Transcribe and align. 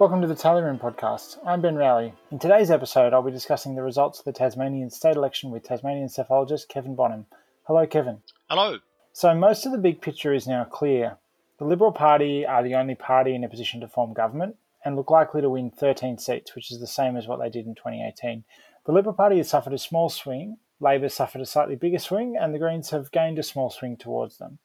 Welcome 0.00 0.22
to 0.22 0.26
the 0.26 0.34
Tally 0.34 0.62
Room 0.62 0.78
podcast. 0.78 1.36
I'm 1.44 1.60
Ben 1.60 1.74
Raue. 1.74 2.14
In 2.30 2.38
today's 2.38 2.70
episode, 2.70 3.12
I'll 3.12 3.20
be 3.20 3.30
discussing 3.30 3.74
the 3.74 3.82
results 3.82 4.18
of 4.18 4.24
the 4.24 4.32
Tasmanian 4.32 4.88
state 4.88 5.14
election 5.14 5.50
with 5.50 5.62
Tasmanian 5.62 6.08
psephologist 6.08 6.68
Kevin 6.68 6.94
Bonham. 6.94 7.26
Hello, 7.64 7.86
Kevin. 7.86 8.22
Hello. 8.48 8.78
So, 9.12 9.34
most 9.34 9.66
of 9.66 9.72
the 9.72 9.78
big 9.78 10.00
picture 10.00 10.32
is 10.32 10.46
now 10.46 10.64
clear. 10.64 11.18
The 11.58 11.66
Liberal 11.66 11.92
Party 11.92 12.46
are 12.46 12.62
the 12.62 12.76
only 12.76 12.94
party 12.94 13.34
in 13.34 13.44
a 13.44 13.48
position 13.50 13.82
to 13.82 13.88
form 13.88 14.14
government 14.14 14.56
and 14.86 14.96
look 14.96 15.10
likely 15.10 15.42
to 15.42 15.50
win 15.50 15.70
13 15.70 16.16
seats, 16.16 16.54
which 16.54 16.72
is 16.72 16.80
the 16.80 16.86
same 16.86 17.14
as 17.14 17.26
what 17.26 17.38
they 17.38 17.50
did 17.50 17.66
in 17.66 17.74
2018. 17.74 18.44
The 18.86 18.92
Liberal 18.92 19.14
Party 19.14 19.36
has 19.36 19.50
suffered 19.50 19.74
a 19.74 19.78
small 19.78 20.08
swing, 20.08 20.56
Labor 20.80 21.10
suffered 21.10 21.42
a 21.42 21.44
slightly 21.46 21.76
bigger 21.76 21.98
swing, 21.98 22.38
and 22.40 22.54
the 22.54 22.58
Greens 22.58 22.88
have 22.88 23.12
gained 23.12 23.38
a 23.38 23.42
small 23.42 23.68
swing 23.68 23.98
towards 23.98 24.38
them. 24.38 24.60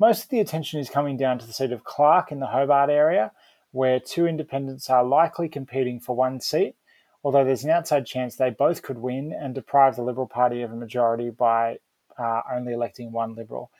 Most 0.00 0.24
of 0.24 0.30
the 0.30 0.40
attention 0.40 0.80
is 0.80 0.90
coming 0.90 1.16
down 1.16 1.38
to 1.38 1.46
the 1.46 1.52
seat 1.52 1.70
of 1.70 1.84
Clark 1.84 2.32
in 2.32 2.40
the 2.40 2.48
Hobart 2.48 2.90
area, 2.90 3.30
where 3.72 4.00
two 4.00 4.26
independents 4.26 4.90
are 4.90 5.04
likely 5.04 5.48
competing 5.48 6.00
for 6.00 6.16
one 6.16 6.40
seat, 6.40 6.74
although 7.22 7.44
there's 7.44 7.64
an 7.64 7.70
outside 7.70 8.06
chance 8.06 8.36
they 8.36 8.50
both 8.50 8.82
could 8.82 8.98
win 8.98 9.32
and 9.32 9.54
deprive 9.54 9.96
the 9.96 10.02
Liberal 10.02 10.26
Party 10.26 10.62
of 10.62 10.72
a 10.72 10.76
majority 10.76 11.30
by 11.30 11.78
uh, 12.18 12.40
only 12.52 12.72
electing 12.72 13.12
one 13.12 13.34
Liberal. 13.34 13.70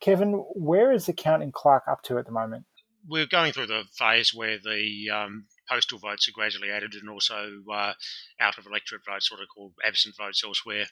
Kevin, 0.00 0.32
where 0.54 0.92
is 0.92 1.06
the 1.06 1.12
count 1.12 1.42
in 1.42 1.52
Clark 1.52 1.84
up 1.88 2.02
to 2.04 2.18
at 2.18 2.26
the 2.26 2.32
moment? 2.32 2.64
We're 3.08 3.26
going 3.26 3.52
through 3.52 3.68
the 3.68 3.84
phase 3.94 4.34
where 4.34 4.58
the 4.58 5.08
um, 5.10 5.46
postal 5.68 5.98
votes 5.98 6.28
are 6.28 6.32
gradually 6.32 6.70
added 6.70 6.94
and 6.94 7.08
also 7.08 7.62
uh, 7.72 7.94
out 8.38 8.58
of 8.58 8.66
electorate 8.66 9.04
votes, 9.06 9.30
what 9.30 9.40
are 9.40 9.46
called 9.46 9.72
absent 9.84 10.14
votes 10.16 10.42
elsewhere. 10.44 10.86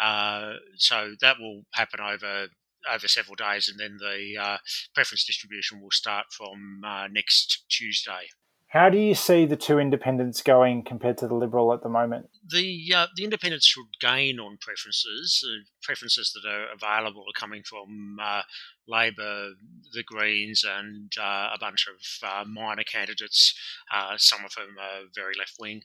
Uh, 0.00 0.54
so 0.76 1.14
that 1.20 1.38
will 1.40 1.62
happen 1.72 2.00
over 2.00 2.48
over 2.92 3.08
several 3.08 3.36
days, 3.36 3.68
and 3.68 3.78
then 3.78 3.96
the 3.98 4.40
uh, 4.40 4.58
preference 4.94 5.24
distribution 5.24 5.80
will 5.80 5.90
start 5.90 6.26
from 6.36 6.82
uh, 6.84 7.06
next 7.10 7.64
Tuesday. 7.68 8.28
How 8.68 8.90
do 8.90 8.98
you 8.98 9.14
see 9.14 9.46
the 9.46 9.56
two 9.56 9.78
independents 9.78 10.42
going 10.42 10.82
compared 10.82 11.18
to 11.18 11.28
the 11.28 11.34
Liberal 11.34 11.72
at 11.72 11.82
the 11.82 11.88
moment? 11.88 12.28
The 12.48 12.92
uh, 12.94 13.06
the 13.14 13.22
independents 13.22 13.66
should 13.66 13.86
gain 14.00 14.40
on 14.40 14.58
preferences. 14.60 15.42
Uh, 15.46 15.62
preferences 15.82 16.32
that 16.34 16.48
are 16.48 16.66
available 16.72 17.22
are 17.22 17.40
coming 17.40 17.62
from 17.62 18.16
uh, 18.20 18.42
Labor, 18.88 19.50
the 19.92 20.02
Greens, 20.02 20.64
and 20.64 21.12
uh, 21.16 21.50
a 21.54 21.58
bunch 21.60 21.86
of 21.88 22.28
uh, 22.28 22.44
minor 22.44 22.82
candidates, 22.82 23.54
uh, 23.94 24.14
some 24.16 24.44
of 24.44 24.52
whom 24.56 24.76
are 24.80 25.04
very 25.14 25.34
left 25.38 25.54
wing. 25.60 25.82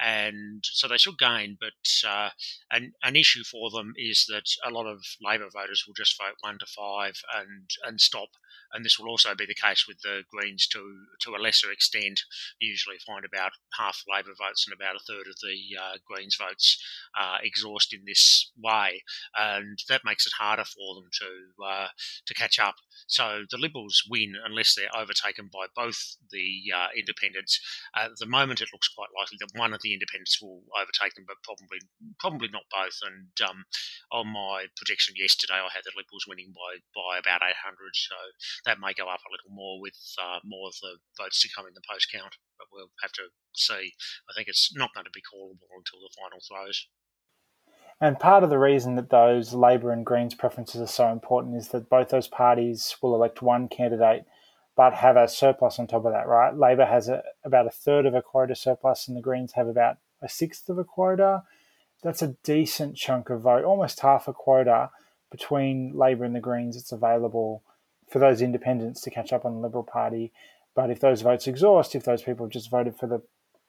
And 0.00 0.64
so 0.64 0.88
they 0.88 0.98
should 0.98 1.18
gain, 1.18 1.56
but 1.60 1.72
an, 2.70 2.92
an 3.02 3.16
issue 3.16 3.44
for 3.44 3.70
them 3.70 3.94
is 3.96 4.26
that 4.28 4.48
a 4.68 4.70
lot 4.70 4.86
of 4.86 5.00
Labor 5.22 5.48
voters 5.52 5.84
will 5.86 5.94
just 5.94 6.18
vote 6.20 6.34
one 6.40 6.58
to 6.58 6.66
five 6.66 7.14
and, 7.34 7.70
and 7.86 8.00
stop. 8.00 8.28
And 8.72 8.84
this 8.84 8.98
will 8.98 9.08
also 9.08 9.34
be 9.34 9.46
the 9.46 9.54
case 9.54 9.86
with 9.86 10.00
the 10.02 10.22
Greens 10.30 10.66
to, 10.68 11.06
to 11.20 11.34
a 11.34 11.42
lesser 11.42 11.70
extent. 11.70 12.22
usually 12.60 12.96
find 13.06 13.24
about 13.24 13.52
half 13.78 14.02
Labor 14.08 14.32
votes 14.38 14.66
and 14.66 14.74
about 14.74 14.96
a 14.96 15.04
third 15.04 15.26
of 15.28 15.36
the 15.42 15.58
uh, 15.80 15.96
Greens 16.06 16.36
votes 16.36 16.82
uh, 17.18 17.38
exhaust 17.42 17.92
in 17.92 18.02
this 18.06 18.50
way. 18.56 19.02
And 19.36 19.78
that 19.88 20.04
makes 20.04 20.26
it 20.26 20.32
harder 20.38 20.64
for 20.64 20.94
them 20.94 21.08
to, 21.20 21.88
to 22.26 22.34
catch 22.34 22.58
up. 22.58 22.76
So 23.06 23.44
the 23.50 23.58
Liberals 23.58 24.02
win 24.08 24.34
unless 24.44 24.74
they're 24.74 24.94
overtaken 24.94 25.50
by 25.52 25.66
both 25.74 26.16
the 26.30 26.72
uh, 26.74 26.88
independents. 26.96 27.60
Uh, 27.94 28.06
at 28.06 28.18
the 28.18 28.26
moment, 28.26 28.60
it 28.60 28.70
looks 28.72 28.88
quite 28.88 29.14
likely 29.16 29.38
that 29.40 29.58
one 29.58 29.72
of 29.72 29.80
the 29.82 29.92
independents 29.92 30.40
will 30.40 30.62
overtake 30.74 31.14
them, 31.14 31.24
but 31.26 31.42
probably 31.42 31.78
probably 32.18 32.48
not 32.48 32.66
both. 32.70 32.98
And 33.02 33.30
um, 33.48 33.64
on 34.10 34.32
my 34.32 34.66
prediction 34.76 35.14
yesterday, 35.16 35.60
I 35.60 35.70
had 35.72 35.84
the 35.84 35.96
Liberals 35.96 36.26
winning 36.26 36.52
by, 36.54 36.82
by 36.94 37.18
about 37.18 37.42
800, 37.42 37.94
so 37.94 38.16
that 38.64 38.80
may 38.80 38.94
go 38.94 39.08
up 39.08 39.20
a 39.26 39.32
little 39.32 39.54
more 39.54 39.80
with 39.80 39.98
uh, 40.18 40.40
more 40.44 40.68
of 40.68 40.74
the 40.82 40.98
votes 41.18 41.40
to 41.42 41.48
come 41.54 41.66
in 41.66 41.74
the 41.74 41.86
post 41.88 42.08
count. 42.12 42.36
But 42.58 42.68
we'll 42.72 42.90
have 43.02 43.12
to 43.12 43.28
see. 43.54 43.92
I 44.28 44.32
think 44.34 44.48
it's 44.48 44.74
not 44.74 44.94
going 44.94 45.04
to 45.04 45.14
be 45.14 45.22
callable 45.22 45.70
until 45.76 46.00
the 46.00 46.14
final 46.16 46.40
throws. 46.40 46.88
And 48.00 48.20
part 48.20 48.44
of 48.44 48.50
the 48.50 48.58
reason 48.58 48.96
that 48.96 49.10
those 49.10 49.54
Labor 49.54 49.90
and 49.90 50.04
Greens 50.04 50.34
preferences 50.34 50.80
are 50.80 50.86
so 50.86 51.10
important 51.10 51.56
is 51.56 51.68
that 51.68 51.88
both 51.88 52.10
those 52.10 52.28
parties 52.28 52.96
will 53.00 53.14
elect 53.14 53.40
one 53.40 53.68
candidate 53.68 54.24
but 54.76 54.92
have 54.92 55.16
a 55.16 55.26
surplus 55.26 55.78
on 55.78 55.86
top 55.86 56.04
of 56.04 56.12
that, 56.12 56.28
right? 56.28 56.54
Labor 56.54 56.84
has 56.84 57.08
a, 57.08 57.22
about 57.44 57.66
a 57.66 57.70
third 57.70 58.04
of 58.04 58.14
a 58.14 58.20
quota 58.20 58.54
surplus 58.54 59.08
and 59.08 59.16
the 59.16 59.22
Greens 59.22 59.52
have 59.52 59.66
about 59.66 59.96
a 60.20 60.28
sixth 60.28 60.68
of 60.68 60.76
a 60.76 60.84
quota. 60.84 61.42
That's 62.02 62.20
a 62.20 62.36
decent 62.44 62.96
chunk 62.96 63.30
of 63.30 63.40
vote, 63.40 63.64
almost 63.64 64.00
half 64.00 64.28
a 64.28 64.34
quota 64.34 64.90
between 65.30 65.96
Labor 65.96 66.24
and 66.24 66.34
the 66.34 66.40
Greens 66.40 66.76
that's 66.76 66.92
available 66.92 67.62
for 68.08 68.18
those 68.18 68.42
independents 68.42 69.00
to 69.02 69.10
catch 69.10 69.32
up 69.32 69.44
on 69.44 69.54
the 69.54 69.60
Liberal 69.60 69.84
Party. 69.84 70.32
But 70.74 70.90
if 70.90 71.00
those 71.00 71.22
votes 71.22 71.46
exhaust, 71.46 71.94
if 71.94 72.04
those 72.04 72.22
people 72.22 72.46
have 72.46 72.52
just 72.52 72.70
voted 72.70 72.96
for 72.96 73.06
the 73.06 73.22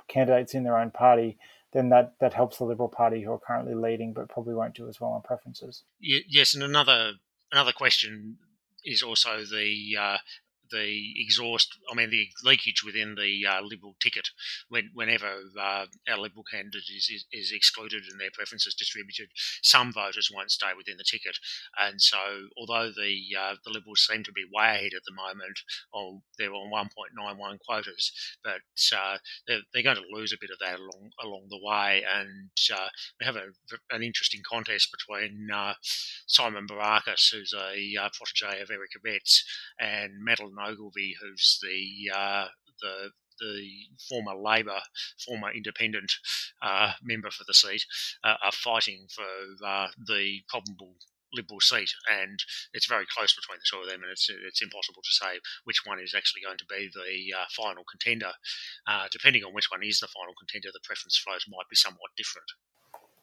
candidates 0.07 0.53
in 0.53 0.63
their 0.63 0.77
own 0.77 0.91
party, 0.91 1.37
then 1.73 1.89
that, 1.89 2.13
that 2.19 2.33
helps 2.33 2.57
the 2.57 2.65
Liberal 2.65 2.89
Party, 2.89 3.23
who 3.23 3.31
are 3.31 3.39
currently 3.39 3.75
leading, 3.75 4.13
but 4.13 4.29
probably 4.29 4.53
won't 4.53 4.75
do 4.75 4.87
as 4.87 4.99
well 4.99 5.11
on 5.11 5.21
preferences. 5.21 5.83
Yes, 5.99 6.53
and 6.53 6.63
another 6.63 7.13
another 7.51 7.71
question 7.71 8.37
is 8.83 9.01
also 9.01 9.43
the 9.43 9.95
uh, 9.99 10.17
the 10.71 11.13
exhaust, 11.17 11.77
I 11.91 11.95
mean, 11.95 12.09
the 12.09 12.27
leakage 12.43 12.83
within 12.83 13.15
the 13.15 13.45
uh, 13.45 13.61
Liberal 13.61 13.95
ticket 14.01 14.29
when, 14.69 14.89
whenever 14.93 15.27
uh, 15.59 15.85
our 16.09 16.17
Liberal 16.17 16.43
candidate 16.43 16.89
is, 16.89 17.09
is, 17.09 17.25
is, 17.31 17.51
excluded 17.51 18.03
and 18.09 18.19
their 18.19 18.31
preferences 18.33 18.75
distributed, 18.75 19.29
some 19.61 19.91
voters 19.91 20.29
won't 20.33 20.51
stay 20.51 20.71
within 20.75 20.97
the 20.97 21.03
ticket. 21.03 21.37
And 21.79 22.01
so, 22.01 22.17
although 22.57 22.91
the 22.91 23.21
uh, 23.39 23.55
the 23.65 23.71
Liberals 23.71 24.05
seem 24.07 24.23
to 24.23 24.31
be 24.31 24.45
way 24.51 24.75
ahead 24.75 24.93
at 24.95 25.03
the 25.05 25.13
moment, 25.13 25.59
or 25.93 26.21
they're 26.37 26.53
on 26.53 26.71
1.91 26.71 27.59
quotas, 27.65 28.11
but 28.43 28.61
uh, 28.95 29.17
they're, 29.47 29.61
they're, 29.73 29.83
going 29.83 29.97
to 29.97 30.15
lose 30.15 30.33
a 30.33 30.37
bit 30.39 30.49
of 30.49 30.59
that 30.59 30.79
along 30.79 31.11
along 31.23 31.47
the 31.49 31.59
way. 31.61 32.03
And 32.03 32.49
uh, 32.73 32.89
we 33.19 33.25
have 33.25 33.35
a, 33.35 33.47
an 33.91 34.03
interesting 34.03 34.41
contest 34.47 34.89
between 34.91 35.49
uh, 35.53 35.73
Simon 36.27 36.67
Behrakis, 36.67 37.31
who's 37.31 37.53
a 37.53 38.09
protege 38.17 38.61
of 38.61 38.69
Eric 38.71 38.91
Abetz, 38.97 39.41
and 39.79 40.13
Madeline 40.23 40.56
Ogilvie, 40.59 41.15
who's 41.21 41.59
the 41.61 42.11
uh, 42.15 42.47
the 42.81 43.11
the 43.39 43.67
former 44.09 44.35
Labor, 44.35 44.79
former 45.25 45.51
Independent 45.51 46.11
uh, 46.61 46.93
member 47.03 47.29
for 47.29 47.43
the 47.45 47.53
seat, 47.53 47.85
uh, 48.23 48.35
are 48.43 48.51
fighting 48.51 49.07
for 49.13 49.65
uh, 49.65 49.87
the 50.07 50.39
probable 50.49 50.95
Liberal 51.33 51.59
seat, 51.59 51.91
and 52.09 52.39
it's 52.73 52.87
very 52.87 53.05
close 53.05 53.35
between 53.35 53.59
the 53.59 53.67
two 53.69 53.81
of 53.83 53.87
them, 53.87 54.01
and 54.01 54.11
it's 54.11 54.29
it's 54.29 54.61
impossible 54.61 55.01
to 55.03 55.11
say 55.11 55.39
which 55.65 55.85
one 55.85 55.99
is 55.99 56.15
actually 56.15 56.41
going 56.41 56.57
to 56.57 56.65
be 56.65 56.89
the 56.93 57.37
uh, 57.37 57.45
final 57.51 57.83
contender. 57.83 58.31
Uh, 58.87 59.07
depending 59.11 59.43
on 59.43 59.53
which 59.53 59.69
one 59.69 59.83
is 59.83 59.99
the 59.99 60.07
final 60.07 60.33
contender, 60.39 60.69
the 60.71 60.79
preference 60.85 61.17
flows 61.17 61.45
might 61.49 61.67
be 61.69 61.75
somewhat 61.75 62.11
different. 62.15 62.47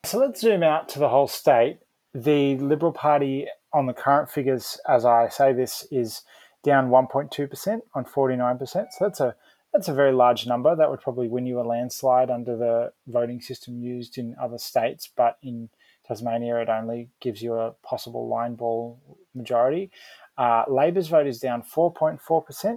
So 0.04 0.18
let's 0.18 0.42
zoom 0.42 0.62
out 0.62 0.88
to 0.90 0.98
the 0.98 1.08
whole 1.08 1.26
state. 1.26 1.78
The 2.12 2.56
Liberal 2.58 2.92
Party, 2.92 3.46
on 3.72 3.86
the 3.86 3.94
current 3.94 4.30
figures, 4.30 4.78
as 4.86 5.06
I 5.06 5.28
say 5.30 5.54
this, 5.54 5.88
is 5.90 6.20
down 6.64 6.88
1.2% 6.88 7.80
on 7.94 8.04
49%. 8.04 8.69
So 8.69 8.86
that's 9.00 9.20
a 9.20 9.36
that's 9.72 9.88
a 9.88 9.94
very 9.94 10.12
large 10.12 10.47
number. 10.47 10.76
That 10.76 10.88
would 10.88 11.00
probably 11.00 11.26
win 11.26 11.47
you 11.47 11.60
a 11.60 11.62
landslide 11.62 12.30
under 12.30 12.56
the 12.56 12.92
voting 13.08 13.41
system 13.41 13.76
used 13.80 14.19
in 14.19 14.36
other 14.41 14.56
states, 14.56 15.10
but 15.16 15.36
in 15.42 15.69
Tasmania 16.06 16.60
it 16.60 16.69
only 16.69 17.08
gives 17.20 17.42
you 17.42 17.54
a 17.54 17.72
possible 17.82 18.28
line 18.28 18.54
ball 18.54 19.00
majority. 19.34 19.91
Uh, 20.38 20.62
Labor's 20.69 21.08
vote 21.08 21.26
is 21.26 21.41
down 21.41 21.60
4.4%, 21.62 22.76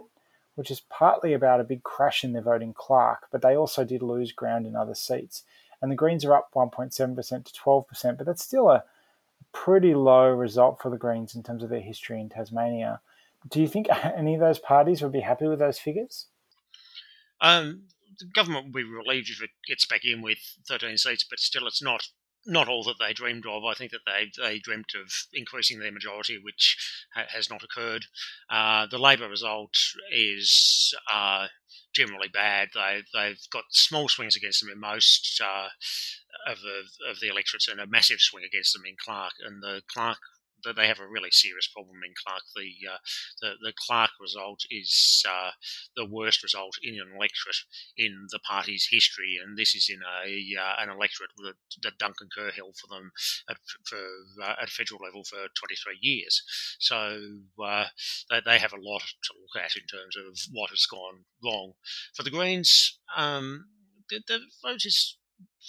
which 0.56 0.72
is 0.72 0.82
partly 0.90 1.34
about 1.34 1.62
a 1.62 1.66
big 1.66 1.84
crash 1.84 2.24
in 2.24 2.34
their 2.34 2.42
vote 2.42 2.64
in 2.64 2.74
Clark, 2.74 3.28
but 3.32 3.44
they 3.44 3.56
also 3.56 3.84
did 3.84 4.02
lose 4.02 4.32
ground 4.32 4.66
in 4.66 4.76
other 4.76 4.96
seats. 4.96 5.44
And 5.82 5.92
the 5.92 5.96
Greens 5.96 6.26
are 6.26 6.34
up 6.34 6.50
1.7% 6.56 7.46
to 7.46 7.54
12%, 7.54 8.18
but 8.18 8.26
that's 8.26 8.44
still 8.44 8.70
a 8.70 8.84
pretty 9.54 9.94
low 9.94 10.30
result 10.30 10.82
for 10.82 10.90
the 10.90 10.98
Greens 10.98 11.36
in 11.36 11.44
terms 11.44 11.62
of 11.62 11.70
their 11.70 11.80
history 11.80 12.20
in 12.20 12.30
Tasmania. 12.30 13.02
Do 13.48 13.62
you 13.62 13.68
think 13.68 13.88
any 14.18 14.34
of 14.34 14.40
those 14.40 14.60
parties 14.60 15.02
would 15.02 15.14
be 15.14 15.22
happy 15.22 15.48
with 15.48 15.60
those 15.60 15.80
figures? 15.80 16.28
Um, 17.42 17.84
the 18.20 18.26
government 18.34 18.66
will 18.66 18.82
be 18.82 18.84
relieved 18.84 19.30
if 19.30 19.42
it 19.42 19.52
gets 19.68 19.86
back 19.86 20.04
in 20.04 20.22
with 20.22 20.40
13 20.68 20.98
seats, 20.98 21.26
but 21.30 21.40
still, 21.40 21.68
it's 21.68 21.82
not 21.82 22.08
not 22.50 22.70
all 22.70 22.84
that 22.84 22.96
they 22.98 23.12
dreamed 23.14 23.46
of. 23.46 23.66
I 23.66 23.74
think 23.74 23.92
that 23.92 24.06
they 24.06 24.32
they 24.42 24.60
dreamt 24.60 24.94
of 24.96 25.12
increasing 25.34 25.80
their 25.80 25.92
majority, 25.92 26.40
which 26.42 26.78
ha- 27.14 27.26
has 27.30 27.50
not 27.50 27.62
occurred. 27.62 28.06
Uh, 28.50 28.88
the 28.90 28.98
Labor 28.98 29.28
result 29.28 29.76
is 30.12 30.96
uh, 31.12 31.48
generally 31.94 32.30
bad. 32.30 32.70
They 32.74 33.04
they've 33.14 33.40
got 33.52 33.66
small 33.72 34.08
swings 34.08 34.36
against 34.36 34.62
them 34.62 34.70
in 34.72 34.80
most 34.80 35.42
uh, 35.44 35.68
of 36.50 36.62
the 36.62 36.84
of 37.10 37.20
the 37.20 37.28
electorates, 37.28 37.68
and 37.68 37.82
a 37.82 37.88
massive 37.88 38.22
swing 38.22 38.46
against 38.46 38.74
them 38.74 38.84
in 38.86 38.96
Clark. 38.98 39.34
And 39.46 39.62
the 39.62 39.82
Clark 39.94 40.20
they 40.76 40.88
have 40.88 41.00
a 41.00 41.08
really 41.08 41.32
serious 41.32 41.68
problem 41.68 41.98
in 42.06 42.14
Clark. 42.26 42.44
The 42.56 42.72
uh, 42.90 42.98
the, 43.42 43.52
the 43.62 43.74
Clark 43.86 44.12
result 44.20 44.62
is 44.70 45.24
uh, 45.28 45.52
the 45.96 46.06
worst 46.06 46.44
result 46.44 46.76
in 46.82 46.96
an 46.96 47.14
electorate 47.16 47.62
in 47.98 48.28
the 48.32 48.40
party's 48.40 48.88
history, 48.90 49.38
and 49.42 49.58
this 49.58 49.76
is 49.76 49.90
in 49.90 50.00
a 50.02 50.60
uh, 50.60 50.76
an 50.82 50.90
electorate 50.90 51.32
that 51.82 51.98
Duncan 51.98 52.30
Kerr 52.36 52.52
held 52.52 52.76
for 52.78 52.88
them 52.94 53.12
at, 53.50 53.58
for, 53.86 54.00
uh, 54.44 54.56
at 54.62 54.70
federal 54.70 55.02
level 55.04 55.24
for 55.24 55.48
23 55.56 55.98
years. 56.02 56.44
So 56.80 57.20
uh, 57.64 57.86
they, 58.30 58.42
they 58.46 58.60
have 58.60 58.74
a 58.74 58.82
lot 58.82 59.02
to 59.02 59.34
look 59.34 59.64
at 59.64 59.76
in 59.76 59.86
terms 59.88 60.16
of 60.18 60.38
what 60.52 60.70
has 60.72 60.86
gone 60.86 61.26
wrong. 61.44 61.74
For 62.16 62.24
the 62.24 62.32
Greens, 62.32 63.00
um, 63.16 63.66
the, 64.10 64.22
the 64.28 64.40
vote 64.64 64.86
is 64.86 65.18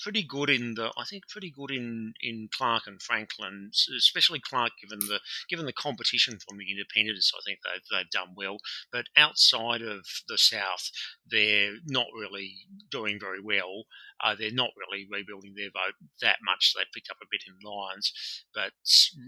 pretty 0.02 0.22
good 0.22 0.50
in 0.50 0.74
the 0.74 0.92
I 0.96 1.04
think 1.04 1.28
pretty 1.28 1.50
good 1.50 1.70
in, 1.70 2.14
in 2.20 2.48
Clark 2.56 2.84
and 2.86 3.00
Franklin, 3.00 3.70
especially 3.96 4.40
Clark 4.40 4.72
given 4.80 5.00
the 5.00 5.20
given 5.48 5.66
the 5.66 5.72
competition 5.72 6.38
from 6.38 6.58
the 6.58 6.70
independents. 6.70 7.32
I 7.34 7.40
think 7.44 7.60
they've 7.64 7.82
they've 7.90 8.10
done 8.10 8.34
well, 8.36 8.58
but 8.92 9.06
outside 9.16 9.82
of 9.82 10.04
the 10.28 10.38
South, 10.38 10.90
they're 11.30 11.74
not 11.86 12.06
really 12.18 12.54
doing 12.90 13.18
very 13.20 13.40
well. 13.40 13.84
Uh, 14.22 14.34
they're 14.34 14.50
not 14.50 14.70
really 14.76 15.06
rebuilding 15.10 15.54
their 15.54 15.70
vote 15.70 15.94
that 16.20 16.38
much. 16.44 16.74
They 16.74 16.82
picked 16.92 17.10
up 17.10 17.18
a 17.22 17.26
bit 17.30 17.42
in 17.46 17.54
Lyons, 17.62 18.12
but 18.54 18.72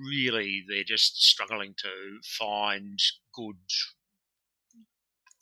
really 0.09 0.65
they're 0.69 0.85
just 0.85 1.23
struggling 1.23 1.75
to 1.79 1.91
find 2.25 2.99
good 3.33 3.57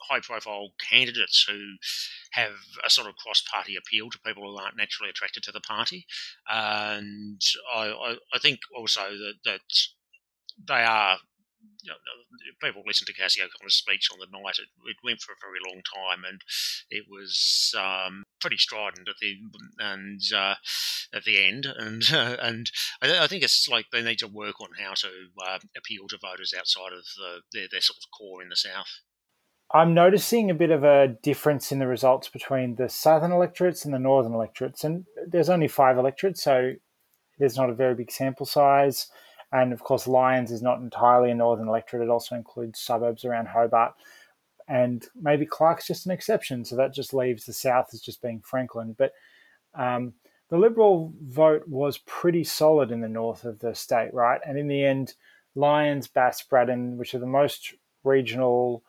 high 0.08 0.20
profile 0.20 0.70
candidates 0.90 1.44
who 1.48 1.76
have 2.32 2.52
a 2.84 2.90
sort 2.90 3.08
of 3.08 3.16
cross 3.16 3.42
party 3.42 3.76
appeal 3.76 4.10
to 4.10 4.18
people 4.24 4.42
who 4.42 4.56
aren't 4.56 4.76
naturally 4.76 5.10
attracted 5.10 5.42
to 5.44 5.52
the 5.52 5.60
party. 5.60 6.06
And 6.48 7.40
I, 7.74 7.88
I, 7.88 8.16
I 8.34 8.38
think 8.38 8.60
also 8.76 9.10
that, 9.10 9.34
that 9.44 9.60
they 10.66 10.82
are 10.82 11.18
you 11.82 11.90
know, 11.90 11.96
people 12.62 12.82
listened 12.86 13.06
to 13.06 13.12
Cassy 13.12 13.40
O'Connor's 13.40 13.74
speech 13.74 14.08
on 14.12 14.18
the 14.18 14.26
night. 14.26 14.58
It, 14.58 14.68
it, 14.88 14.96
went 15.04 15.20
for 15.20 15.32
a 15.32 15.42
very 15.42 15.58
long 15.66 15.82
time, 15.82 16.24
and 16.28 16.40
it 16.90 17.04
was 17.08 17.74
um, 17.78 18.24
pretty 18.40 18.56
strident 18.56 19.08
at 19.08 19.16
the 19.20 19.36
and 19.78 20.20
uh, 20.34 20.56
at 21.12 21.24
the 21.24 21.46
end. 21.46 21.66
And 21.66 22.02
uh, 22.12 22.36
and 22.42 22.70
I, 23.02 23.24
I, 23.24 23.26
think 23.26 23.42
it's 23.42 23.68
like 23.68 23.86
they 23.90 24.02
need 24.02 24.18
to 24.18 24.28
work 24.28 24.60
on 24.60 24.70
how 24.78 24.94
to 24.94 25.08
uh, 25.46 25.58
appeal 25.76 26.08
to 26.08 26.18
voters 26.18 26.54
outside 26.56 26.92
of 26.92 27.04
the, 27.16 27.40
their, 27.52 27.68
their 27.70 27.80
sort 27.80 27.98
of 27.98 28.10
core 28.16 28.42
in 28.42 28.48
the 28.48 28.56
south. 28.56 29.00
I'm 29.70 29.92
noticing 29.92 30.50
a 30.50 30.54
bit 30.54 30.70
of 30.70 30.82
a 30.82 31.08
difference 31.22 31.72
in 31.72 31.78
the 31.78 31.86
results 31.86 32.28
between 32.28 32.76
the 32.76 32.88
southern 32.88 33.32
electorates 33.32 33.84
and 33.84 33.92
the 33.92 33.98
northern 33.98 34.32
electorates. 34.32 34.82
And 34.82 35.04
there's 35.26 35.50
only 35.50 35.68
five 35.68 35.98
electorates, 35.98 36.42
so 36.42 36.72
there's 37.38 37.56
not 37.56 37.68
a 37.68 37.74
very 37.74 37.94
big 37.94 38.10
sample 38.10 38.46
size. 38.46 39.08
And 39.52 39.72
of 39.72 39.80
course, 39.80 40.06
Lyons 40.06 40.50
is 40.50 40.62
not 40.62 40.80
entirely 40.80 41.30
a 41.30 41.34
northern 41.34 41.68
electorate, 41.68 42.02
it 42.02 42.10
also 42.10 42.34
includes 42.34 42.80
suburbs 42.80 43.24
around 43.24 43.48
Hobart. 43.48 43.94
And 44.68 45.06
maybe 45.18 45.46
Clark's 45.46 45.86
just 45.86 46.06
an 46.06 46.12
exception, 46.12 46.64
so 46.64 46.76
that 46.76 46.94
just 46.94 47.14
leaves 47.14 47.44
the 47.44 47.54
south 47.54 47.88
as 47.92 48.00
just 48.00 48.20
being 48.22 48.40
Franklin. 48.40 48.94
But 48.96 49.12
um, 49.74 50.14
the 50.50 50.58
Liberal 50.58 51.12
vote 51.22 51.66
was 51.68 51.98
pretty 51.98 52.44
solid 52.44 52.90
in 52.90 53.00
the 53.00 53.08
north 53.08 53.44
of 53.44 53.58
the 53.60 53.74
state, 53.74 54.12
right? 54.12 54.40
And 54.46 54.58
in 54.58 54.68
the 54.68 54.84
end, 54.84 55.14
Lyons, 55.54 56.06
Bass, 56.06 56.42
Braddon, 56.42 56.96
which 56.96 57.14
are 57.14 57.18
the 57.18 57.26
most 57.26 57.74
regional 58.04 58.82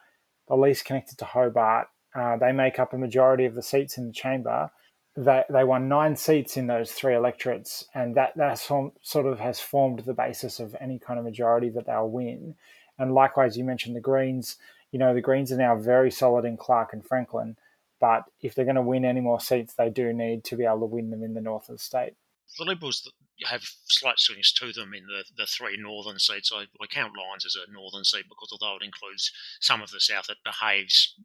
the 0.50 0.58
least 0.58 0.86
connected 0.86 1.18
to 1.20 1.26
Hobart. 1.26 1.88
Uh, 2.14 2.36
they 2.38 2.52
make 2.52 2.80
up 2.80 2.94
a 2.94 2.98
majority 2.98 3.46
of 3.46 3.56
the 3.56 3.62
seats 3.62 3.98
in 3.98 4.08
the 4.08 4.14
chamber. 4.14 4.72
They, 5.16 5.44
they 5.50 5.64
won 5.64 5.88
nine 5.88 6.16
seats 6.16 6.58
in 6.58 6.68
those 6.68 6.92
three 6.92 7.16
electorates, 7.16 7.86
and 7.94 8.16
that, 8.16 8.36
that 8.38 8.58
sort 8.58 9.26
of 9.26 9.40
has 9.40 9.60
formed 9.60 10.00
the 10.00 10.14
basis 10.14 10.60
of 10.60 10.76
any 10.82 10.98
kind 10.98 11.20
of 11.20 11.26
majority 11.26 11.70
that 11.70 11.86
they'll 11.86 12.10
win. 12.10 12.56
And 12.98 13.14
likewise, 13.14 13.58
you 13.58 13.64
mentioned 13.64 13.96
the 13.96 14.02
Greens. 14.02 14.58
You 14.92 15.00
know, 15.00 15.14
the 15.14 15.22
Greens 15.22 15.52
are 15.52 15.58
now 15.58 15.76
very 15.76 16.12
solid 16.12 16.46
in 16.46 16.58
Clark 16.58 16.94
and 16.94 17.06
Franklin, 17.06 17.58
but 18.00 18.24
if 18.42 18.56
they're 18.56 18.66
going 18.66 18.76
to 18.76 18.82
win 18.82 19.06
any 19.06 19.22
more 19.22 19.40
seats, 19.40 19.74
they 19.74 19.90
do 19.90 20.14
need 20.14 20.44
to 20.46 20.56
be 20.56 20.66
able 20.66 20.80
to 20.80 20.86
win 20.86 21.12
them 21.12 21.24
in 21.24 21.34
the 21.34 21.42
north 21.42 21.70
of 21.70 21.76
the 21.76 21.84
state. 21.84 22.14
The 22.58 22.66
Liberals 22.66 23.08
have 23.48 23.64
slight 23.88 24.20
swings 24.20 24.52
to 24.54 24.72
them 24.74 24.94
in 24.94 25.06
the, 25.08 25.24
the 25.38 25.46
three 25.46 25.78
northern 25.78 26.20
seats. 26.20 26.52
I, 26.54 26.64
I 26.82 26.88
count 26.90 27.14
Lyons 27.18 27.46
as 27.46 27.56
a 27.56 27.72
northern 27.72 28.04
seat 28.04 28.26
because 28.28 28.50
although 28.52 28.78
it 28.78 28.86
includes 28.86 29.32
some 29.60 29.82
of 29.82 29.92
the 29.92 30.00
south, 30.00 30.30
it 30.30 30.38
behaves 30.44 31.16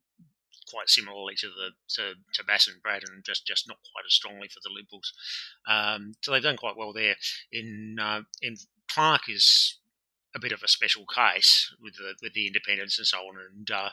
quite 0.71 0.89
similarly 0.89 1.35
to 1.37 1.49
the 1.49 1.71
to, 1.89 2.15
to 2.35 2.45
Bass 2.45 2.69
and 2.69 2.83
Braddon, 2.83 3.23
just 3.25 3.47
just 3.47 3.69
not 3.69 3.79
quite 3.93 4.05
as 4.07 4.15
strongly 4.15 4.49
for 4.49 4.61
the 4.63 4.71
Liberals. 4.71 5.13
Um, 5.69 6.15
so 6.23 6.33
they've 6.33 6.43
done 6.43 6.57
quite 6.57 6.77
well 6.77 6.93
there. 6.93 7.17
In 7.53 7.99
uh, 8.01 8.23
in 8.43 8.57
Clark 8.89 9.23
is 9.29 9.79
a 10.35 10.41
bit 10.41 10.53
of 10.53 10.63
a 10.63 10.69
special 10.69 11.07
case 11.07 11.73
with 11.81 11.95
the 11.95 12.15
with 12.23 12.33
the 12.33 12.47
independents 12.47 12.99
and 12.99 13.07
so 13.07 13.19
on. 13.19 13.37
And 13.37 13.71
uh, 13.71 13.91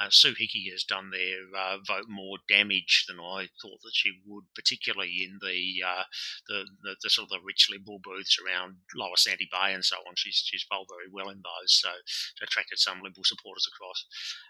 uh, 0.00 0.08
Sue 0.10 0.34
Hickey 0.36 0.68
has 0.72 0.84
done 0.84 1.10
their 1.10 1.38
uh, 1.56 1.78
vote 1.86 2.08
more 2.08 2.38
damage 2.48 3.04
than 3.08 3.20
I 3.20 3.48
thought 3.62 3.80
that 3.82 3.92
she 3.94 4.12
would, 4.26 4.44
particularly 4.54 5.24
in 5.24 5.38
the, 5.40 5.86
uh, 5.86 6.04
the, 6.48 6.66
the 6.82 6.96
the 7.02 7.10
sort 7.10 7.26
of 7.26 7.30
the 7.30 7.44
rich 7.44 7.68
liberal 7.70 8.00
booths 8.02 8.38
around 8.44 8.76
Lower 8.94 9.16
Sandy 9.16 9.48
Bay 9.50 9.72
and 9.72 9.84
so 9.84 9.96
on. 10.08 10.14
She's 10.16 10.42
she's 10.44 10.66
polled 10.70 10.88
very 10.90 11.10
well 11.10 11.30
in 11.30 11.38
those, 11.38 11.80
so 11.80 11.90
attracted 12.42 12.78
some 12.78 13.00
liberal 13.02 13.24
supporters 13.24 13.68
across. 13.68 14.06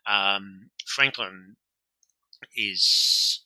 Um, 0.07 0.71
Franklin 0.87 1.57
is 2.57 3.44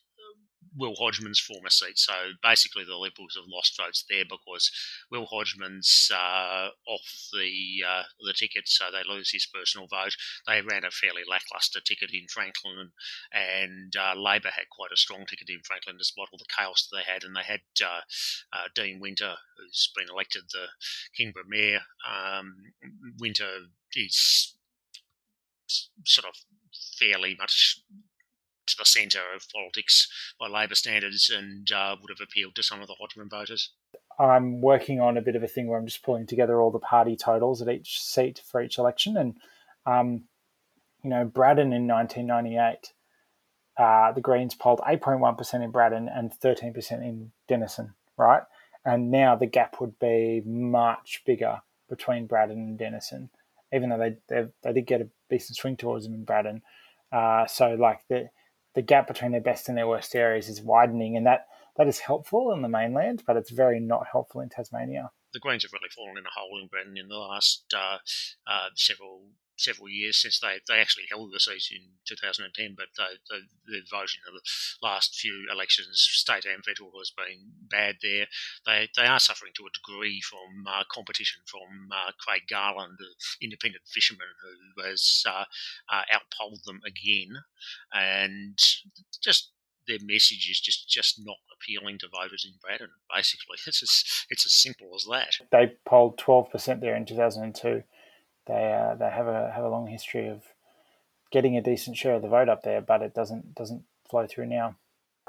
Will 0.79 0.95
Hodgman's 0.95 1.41
former 1.41 1.71
seat. 1.71 1.99
So 1.99 2.13
basically, 2.43 2.85
the 2.85 2.97
Liberals 2.97 3.37
have 3.37 3.49
lost 3.49 3.77
votes 3.77 4.05
there 4.09 4.25
because 4.25 4.71
Will 5.11 5.27
Hodgman's 5.27 6.11
uh, 6.15 6.69
off 6.87 7.29
the 7.33 7.85
uh, 7.87 8.03
the 8.25 8.33
ticket, 8.33 8.69
so 8.69 8.87
they 8.91 9.03
lose 9.09 9.31
his 9.31 9.47
personal 9.47 9.89
vote. 9.89 10.17
They 10.47 10.63
ran 10.63 10.85
a 10.85 10.91
fairly 10.91 11.23
lacklustre 11.29 11.81
ticket 11.81 12.11
in 12.13 12.27
Franklin, 12.29 12.93
and 13.33 13.95
uh, 13.97 14.15
Labor 14.17 14.51
had 14.51 14.71
quite 14.71 14.93
a 14.93 14.97
strong 14.97 15.27
ticket 15.27 15.49
in 15.49 15.61
Franklin, 15.65 15.97
despite 15.99 16.29
all 16.33 16.39
the 16.39 16.55
chaos 16.57 16.87
that 16.87 16.97
they 16.97 17.13
had. 17.13 17.25
And 17.25 17.35
they 17.35 17.43
had 17.43 17.61
uh, 17.83 18.01
uh, 18.53 18.69
Dean 18.75 19.01
Winter, 19.01 19.35
who's 19.57 19.91
been 19.97 20.09
elected 20.09 20.43
the 20.53 20.67
Kingborough 21.17 21.49
mayor. 21.49 21.81
Um, 22.09 22.73
Winter 23.19 23.51
is 23.95 24.55
sort 26.05 26.27
of 26.27 26.35
fairly 26.99 27.37
much 27.39 27.83
the 28.79 28.85
centre 28.85 29.23
of 29.35 29.49
politics 29.53 30.09
by 30.39 30.49
Labor 30.49 30.75
standards 30.75 31.31
and 31.35 31.71
uh, 31.73 31.97
would 32.01 32.11
have 32.11 32.25
appealed 32.27 32.55
to 32.55 32.63
some 32.63 32.81
of 32.81 32.87
the 32.87 32.95
Hodgman 32.99 33.29
voters. 33.29 33.71
I'm 34.19 34.61
working 34.61 35.01
on 35.01 35.17
a 35.17 35.23
bit 35.23 35.37
of 35.37 35.43
a 35.43 35.49
thing 35.49 35.69
where 35.69 35.79
I'm 35.79 35.87
just 35.87 36.03
pulling 36.03 36.27
together 36.27 36.61
all 36.61 36.71
the 36.71 36.79
party 36.79 37.17
totals 37.17 37.63
at 37.63 37.69
each 37.69 38.01
seat 38.01 38.43
for 38.45 38.61
each 38.61 38.79
election. 38.79 39.17
And, 39.17 39.37
um, 39.87 40.25
you 41.05 41.11
know, 41.11 41.25
Braddon 41.25 41.73
in 41.73 41.87
1998, 41.87 42.93
uh, 43.79 44.13
the 44.13 44.21
Greens 44.21 44.55
polled 44.55 44.81
8.1% 44.81 45.63
in 45.63 45.71
Braddon 45.71 46.09
and 46.09 46.33
13% 46.33 46.93
in 46.93 47.31
Denison, 47.47 47.95
right? 48.17 48.43
And 48.85 49.11
now 49.11 49.37
the 49.37 49.47
gap 49.47 49.81
would 49.81 49.99
be 50.01 50.43
much 50.45 51.23
bigger 51.25 51.61
between 51.89 52.27
Braddon 52.27 52.59
and 52.59 52.79
Denison, 52.79 53.31
even 53.73 53.91
though 53.91 53.99
they, 53.99 54.17
they, 54.29 54.49
they 54.63 54.73
did 54.73 54.87
get 54.87 55.01
a 55.01 55.09
decent 55.31 55.57
swing 55.57 55.77
towards 55.77 56.05
them 56.05 56.15
in 56.15 56.25
Braddon. 56.25 56.63
Uh, 57.13 57.47
so, 57.47 57.75
like, 57.75 58.01
the, 58.09 58.31
the 58.75 58.83
gap 58.83 59.07
between 59.07 59.33
their 59.33 59.41
best 59.41 59.69
and 59.69 59.77
their 59.77 59.89
worst 59.89 60.15
areas 60.15 60.49
is 60.49 60.61
widening, 60.61 61.17
and 61.17 61.27
that 61.27 61.47
that 61.77 61.89
is 61.89 62.01
helpful 62.01 62.53
in 62.53 62.63
the 62.63 62.69
mainland, 62.69 63.23
but 63.27 63.37
it's 63.37 63.51
very 63.51 63.81
not 63.81 64.07
helpful 64.11 64.41
in 64.41 64.49
Tasmania. 64.49 65.11
The 65.33 65.41
Greens 65.41 65.63
have 65.63 65.73
really 65.73 65.91
fallen 65.95 66.19
in 66.19 66.25
a 66.25 66.31
hole 66.35 66.59
in 66.61 66.69
Braddon 66.69 66.97
in 66.97 67.09
the 67.09 67.17
last 67.17 67.73
uh, 67.75 67.99
uh, 68.47 68.69
several 68.75 69.27
several 69.59 69.89
years 69.89 70.21
since 70.21 70.41
they, 70.41 70.61
they 70.69 70.81
actually 70.81 71.05
held 71.11 71.33
the 71.33 71.41
seat 71.41 71.75
in 71.75 71.83
2010, 72.07 72.75
but 72.77 72.87
the, 72.97 73.19
the, 73.29 73.41
the 73.67 73.81
voting 73.91 74.23
of 74.27 74.35
the 74.35 74.41
last 74.83 75.15
few 75.15 75.47
elections, 75.51 76.01
state 76.01 76.45
and 76.47 76.65
federal, 76.65 76.91
has 76.99 77.11
been 77.11 77.51
bad 77.69 77.97
there. 78.03 78.27
They, 78.65 78.89
they 78.97 79.07
are 79.07 79.21
suffering 79.21 79.53
to 79.57 79.67
a 79.67 79.75
degree 79.75 80.21
from 80.21 80.67
uh, 80.67 80.85
competition 80.91 81.43
from 81.47 81.91
uh, 81.93 82.13
Craig 82.19 82.43
Garland, 82.49 82.99
an 83.01 83.15
independent 83.43 83.85
fisherman 83.87 84.33
who 84.43 84.83
has 84.83 85.25
uh, 85.27 85.45
uh, 85.93 86.03
outpolled 86.13 86.61
them 86.65 86.81
again. 86.87 87.43
And 87.93 88.59
just 89.23 89.53
their 89.87 89.99
message 90.03 90.49
is 90.51 90.61
just, 90.61 90.89
just 90.89 91.21
not 91.25 91.39
appealing 91.53 91.99
to 91.99 92.09
voters 92.09 92.47
in 92.47 92.55
Braddon, 92.63 92.91
basically. 93.15 93.57
It's 93.67 93.83
as, 93.83 94.05
it's 94.31 94.47
as 94.47 94.53
simple 94.53 94.89
as 94.95 95.05
that. 95.11 95.35
They 95.51 95.77
polled 95.85 96.19
12% 96.19 96.81
there 96.81 96.97
in 96.97 97.05
2002 97.05 97.83
they 98.49 98.73
uh, 98.73 98.95
they 98.97 99.11
have 99.11 99.29
a 99.29 99.53
have 99.55 99.65
a 99.65 99.69
long 99.69 99.87
history 99.87 100.29
of 100.29 100.43
getting 101.31 101.57
a 101.57 101.63
decent 101.63 101.97
share 101.97 102.15
of 102.15 102.23
the 102.23 102.29
vote 102.29 102.49
up 102.49 102.63
there, 102.63 102.81
but 102.81 103.03
it 103.03 103.15
doesn't 103.15 103.55
doesn't 103.55 103.85
flow 104.09 104.27
through 104.27 104.47
now. 104.47 104.75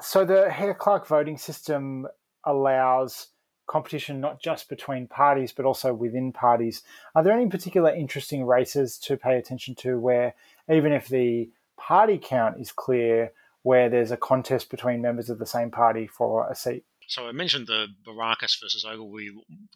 So 0.01 0.25
the 0.25 0.49
Hare 0.49 0.73
Clark 0.73 1.05
voting 1.07 1.37
system 1.37 2.07
allows 2.45 3.27
competition 3.67 4.19
not 4.19 4.41
just 4.41 4.67
between 4.67 5.05
parties 5.07 5.51
but 5.51 5.65
also 5.65 5.93
within 5.93 6.31
parties. 6.31 6.81
Are 7.13 7.23
there 7.23 7.33
any 7.33 7.49
particular 7.49 7.93
interesting 7.93 8.45
races 8.45 8.97
to 8.99 9.15
pay 9.15 9.37
attention 9.37 9.75
to 9.75 9.99
where 9.99 10.33
even 10.71 10.91
if 10.91 11.07
the 11.07 11.49
party 11.77 12.17
count 12.17 12.59
is 12.59 12.71
clear, 12.71 13.31
where 13.63 13.89
there's 13.89 14.11
a 14.11 14.17
contest 14.17 14.71
between 14.71 15.01
members 15.01 15.29
of 15.29 15.37
the 15.37 15.45
same 15.45 15.69
party 15.69 16.07
for 16.07 16.49
a 16.49 16.55
seat? 16.55 16.83
So 17.09 17.27
I 17.27 17.31
mentioned 17.31 17.65
the 17.65 17.87
Behrakis 18.05 18.61
versus 18.61 18.85
Ogilvie 18.85 19.31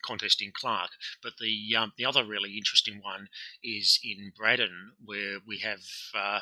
contest 0.05 0.39
in 0.39 0.51
Clark, 0.53 0.91
but 1.23 1.33
the 1.39 1.75
um, 1.75 1.91
the 1.97 2.05
other 2.05 2.23
really 2.23 2.57
interesting 2.57 3.01
one 3.01 3.27
is 3.63 3.99
in 4.03 4.31
Braddon, 4.37 4.91
where 5.03 5.39
we 5.45 5.57
have 5.57 5.81
uh, 6.13 6.41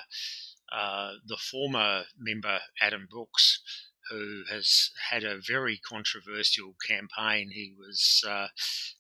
uh, 0.69 1.13
the 1.25 1.37
former 1.37 2.03
member 2.17 2.59
Adam 2.81 3.07
Brooks, 3.09 3.61
who 4.09 4.43
has 4.49 4.91
had 5.09 5.23
a 5.23 5.39
very 5.39 5.77
controversial 5.77 6.75
campaign. 6.85 7.51
He 7.53 7.73
was 7.77 8.21
uh, 8.27 8.47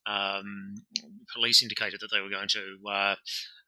um, 0.05 0.75
police 1.33 1.61
indicated 1.61 1.99
that 1.99 2.09
they 2.09 2.21
were 2.21 2.29
going 2.29 2.47
to 2.49 2.77
uh, 2.89 3.15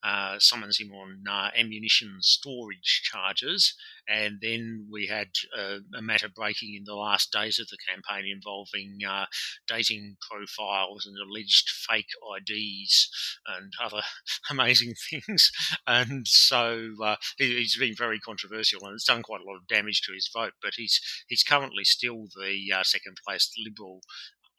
uh, 0.03 0.37
summons 0.39 0.79
him 0.79 0.91
on 0.91 1.23
uh, 1.29 1.49
ammunition 1.57 2.17
storage 2.21 3.01
charges. 3.03 3.73
And 4.07 4.39
then 4.41 4.87
we 4.91 5.07
had 5.07 5.29
uh, 5.57 5.79
a 5.97 6.01
matter 6.01 6.27
breaking 6.33 6.75
in 6.75 6.83
the 6.85 6.95
last 6.95 7.31
days 7.31 7.59
of 7.59 7.67
the 7.67 7.77
campaign 7.87 8.29
involving 8.29 8.99
uh, 9.07 9.25
dating 9.67 10.17
profiles 10.29 11.05
and 11.05 11.15
alleged 11.17 11.69
fake 11.69 12.09
IDs 12.37 13.09
and 13.47 13.71
other 13.81 14.01
amazing 14.51 14.93
things. 15.09 15.51
And 15.87 16.27
so 16.27 16.91
uh, 17.03 17.15
he's 17.37 17.77
been 17.77 17.95
very 17.95 18.19
controversial 18.19 18.85
and 18.85 18.95
it's 18.95 19.05
done 19.05 19.23
quite 19.23 19.41
a 19.41 19.45
lot 19.45 19.57
of 19.57 19.67
damage 19.67 20.01
to 20.01 20.13
his 20.13 20.29
vote. 20.33 20.53
But 20.61 20.73
he's 20.75 20.99
he's 21.27 21.43
currently 21.43 21.83
still 21.83 22.27
the 22.35 22.73
uh, 22.75 22.83
second 22.83 23.17
placed 23.25 23.53
Liberal 23.63 24.01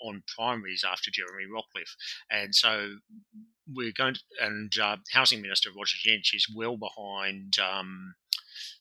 on 0.00 0.22
primaries 0.36 0.84
after 0.86 1.10
Jeremy 1.12 1.44
Rockliff. 1.50 1.90
And 2.30 2.54
so 2.54 2.96
we're 3.72 3.92
going 3.96 4.14
to, 4.14 4.20
and 4.40 4.72
uh, 4.78 4.96
Housing 5.12 5.42
Minister 5.42 5.70
Roger 5.76 5.96
Jaensch 6.06 6.34
is 6.34 6.52
well 6.54 6.76
behind 6.76 7.54
um, 7.58 8.14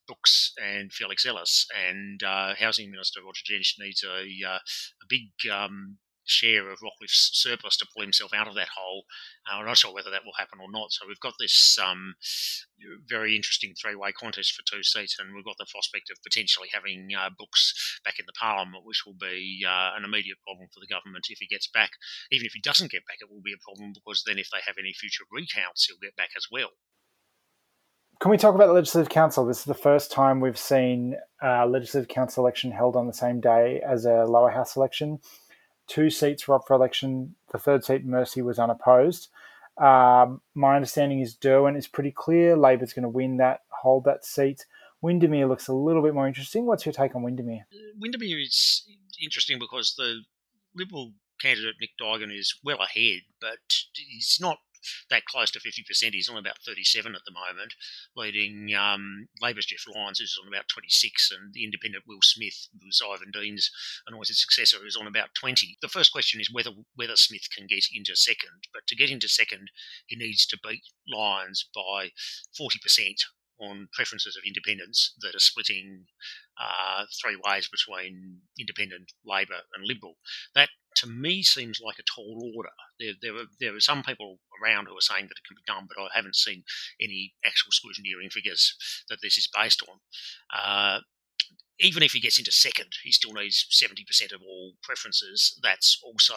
Brooks 0.08 0.54
and 0.62 0.92
Felix 0.92 1.26
Ellis, 1.26 1.66
and 1.88 2.22
uh, 2.24 2.54
Housing 2.56 2.92
Minister 2.92 3.22
Roger 3.22 3.44
Jaensch 3.50 3.80
needs 3.80 4.04
a, 4.04 4.48
uh, 4.48 4.58
a 4.58 5.06
big 5.08 5.30
um, 5.52 5.98
share 6.26 6.70
of 6.70 6.80
Rockliff's 6.80 7.32
surplus 7.34 7.78
to 7.78 7.88
pull 7.94 8.04
himself 8.04 8.32
out 8.34 8.48
of 8.48 8.56
that 8.56 8.70
hole. 8.76 9.06
Uh, 9.48 9.58
I'm 9.58 9.66
not 9.66 9.78
sure 9.78 9.94
whether 9.94 10.12
that 10.12 10.26
will 10.26 10.38
happen 10.38 10.60
or 10.62 10.72
not. 10.72 10.92
So 10.92 11.06
we've 11.08 11.20
got 11.20 11.36
this 11.40 11.78
um, 11.78 12.16
very 13.08 13.36
interesting 13.36 13.74
three-way 13.74 14.12
contest 14.14 14.54
for 14.54 14.64
two 14.64 14.84
seats, 14.84 15.18
and 15.20 15.36
we've 15.36 15.46
got 15.46 15.58
the 15.60 15.70
prospect 15.72 16.10
of 16.10 16.18
potentially 16.24 16.70
having 16.74 17.10
uh, 17.18 17.30
Brooks 17.38 18.00
back 18.06 18.20
in 18.20 18.26
the 18.26 18.38
parliament, 18.40 18.86
which 18.86 19.04
will 19.06 19.18
be 19.20 19.64
uh, 19.68 19.92
an 19.96 20.06
immediate 20.06 20.38
problem 20.44 20.68
for 20.74 20.80
the 20.80 20.92
government 20.92 21.28
if 21.30 21.40
he 21.40 21.48
gets 21.48 21.68
back. 21.68 21.92
Even 22.32 22.46
if 22.46 22.54
he 22.54 22.62
doesn't 22.62 22.92
get 22.92 23.06
back, 23.06 23.18
it 23.22 23.32
will 23.32 23.44
be 23.44 23.54
a 23.54 23.64
problem 23.64 23.94
because 23.94 24.24
then 24.26 24.40
if 24.40 24.50
they 24.52 24.64
have 24.66 24.76
any 24.80 24.94
future 24.94 25.24
recounts, 25.32 25.86
he'll 25.86 26.02
get 26.02 26.16
back 26.16 26.32
as 26.38 26.48
well. 26.52 26.72
Can 28.24 28.32
we 28.32 28.38
talk 28.38 28.56
about 28.56 28.68
the 28.68 28.74
Legislative 28.74 29.10
Council? 29.10 29.46
This 29.46 29.60
is 29.60 29.66
the 29.66 29.74
first 29.74 30.10
time 30.10 30.40
we've 30.40 30.58
seen 30.58 31.18
a 31.42 31.68
Legislative 31.68 32.08
Council 32.08 32.44
election 32.44 32.72
held 32.72 32.96
on 32.96 33.06
the 33.06 33.14
same 33.14 33.42
day 33.42 33.82
as 33.86 34.06
a 34.06 34.24
lower 34.24 34.50
house 34.50 34.78
election. 34.78 35.20
Two 35.88 36.10
seats 36.10 36.48
were 36.48 36.56
up 36.56 36.68
for 36.68 36.76
election. 36.76 37.36
The 37.52 37.60
third 37.60 37.84
seat, 37.84 38.06
Mersey, 38.06 38.42
was 38.42 38.60
unopposed. 38.60 39.30
Um, 39.78 40.42
my 40.54 40.76
understanding 40.76 41.20
is 41.20 41.34
Derwent 41.34 41.78
is 41.78 41.88
pretty 41.88 42.12
clear. 42.12 42.56
Labor's 42.56 42.94
going 42.94 43.04
to 43.04 43.10
win 43.10 43.38
that, 43.38 43.62
hold 43.70 44.06
that 44.06 44.26
seat. 44.26 44.66
Windermere 45.02 45.48
looks 45.48 45.68
a 45.68 45.74
little 45.74 46.02
bit 46.02 46.14
more 46.14 46.28
interesting. 46.28 46.66
What's 46.66 46.86
your 46.86 46.94
take 46.94 47.16
on 47.16 47.24
Windermere? 47.24 47.66
Windermere 48.00 48.40
is 48.40 48.84
interesting 49.22 49.60
because 49.60 49.96
the 49.98 50.22
Liberal 50.76 51.12
candidate 51.42 51.76
Nick 51.82 51.92
Duigan 52.02 52.36
is 52.36 52.56
well 52.64 52.80
ahead, 52.82 53.22
but 53.42 53.58
he's 53.94 54.38
not 54.40 54.60
that 55.10 55.26
close 55.26 55.52
to 55.52 55.60
50%. 55.60 56.14
He's 56.14 56.30
on 56.30 56.38
about 56.38 56.60
37 56.66 57.16
at 57.16 57.22
the 57.26 57.34
moment, 57.34 57.76
leading 58.16 58.74
um, 58.76 59.28
Labor's 59.42 59.66
Geoff 59.66 59.86
Lyons, 59.94 60.20
who's 60.20 60.38
on 60.42 60.48
about 60.48 60.68
26, 60.68 61.32
and 61.32 61.54
the 61.54 61.64
independent 61.64 62.06
Will 62.08 62.22
Smith, 62.22 62.68
who's 62.82 63.02
Ivan 63.04 63.32
Dean's 63.32 63.72
anointed 64.08 64.36
successor, 64.36 64.78
who's 64.82 64.98
on 64.98 65.08
about 65.08 65.30
20. 65.40 65.78
The 65.82 65.88
first 65.88 66.12
question 66.12 66.40
is 66.42 66.52
whether 66.52 66.72
whether 66.96 67.16
Smith 67.16 67.48
can 67.56 67.68
get 67.68 67.86
into 67.94 68.16
second, 68.16 68.68
but 68.74 68.88
to 68.88 68.96
get 68.96 69.10
into 69.10 69.28
second, 69.28 69.70
he 70.08 70.16
needs 70.16 70.46
to 70.48 70.60
beat 70.64 70.84
Lyons 71.08 71.68
by 71.74 72.12
40% 72.60 73.20
on 73.60 73.88
preferences 73.94 74.36
of 74.36 74.44
independents 74.46 75.14
that 75.22 75.36
are 75.36 75.40
splitting 75.40 76.06
uh, 76.60 77.06
three 77.22 77.38
ways 77.46 77.70
between 77.70 78.42
independent, 78.60 79.12
Labor, 79.26 79.62
and 79.76 79.86
Liberal. 79.86 80.18
That 80.56 80.70
to 80.96 81.08
me 81.08 81.44
seems 81.44 81.80
like 81.84 81.98
a 82.00 82.04
tall 82.04 82.52
order. 82.56 82.70
There, 83.00 83.14
there, 83.22 83.36
are, 83.36 83.46
there 83.60 83.76
are 83.76 83.80
some 83.80 84.04
people 84.04 84.40
around 84.62 84.88
who 84.88 84.98
are 84.98 85.02
saying 85.02 85.26
that 85.26 85.38
it 85.38 85.48
can 85.48 85.56
be 85.56 85.64
done, 85.66 85.88
but 85.88 86.02
I 86.02 86.16
haven't 86.16 86.36
seen 86.36 86.64
any 87.02 87.34
actual 87.46 87.72
scrutineering 87.72 88.32
figures 88.32 88.76
that 89.10 89.20
this 89.22 89.38
is 89.38 89.50
based 89.54 89.84
on. 89.88 90.00
Uh, 90.54 91.00
even 91.80 92.04
if 92.04 92.12
he 92.12 92.20
gets 92.20 92.38
into 92.38 92.52
second, 92.52 92.92
he 93.04 93.12
still 93.12 93.34
needs 93.34 93.66
70% 93.72 94.34
of 94.34 94.42
all 94.42 94.74
preferences. 94.84 95.60
That's 95.62 96.00
also 96.04 96.36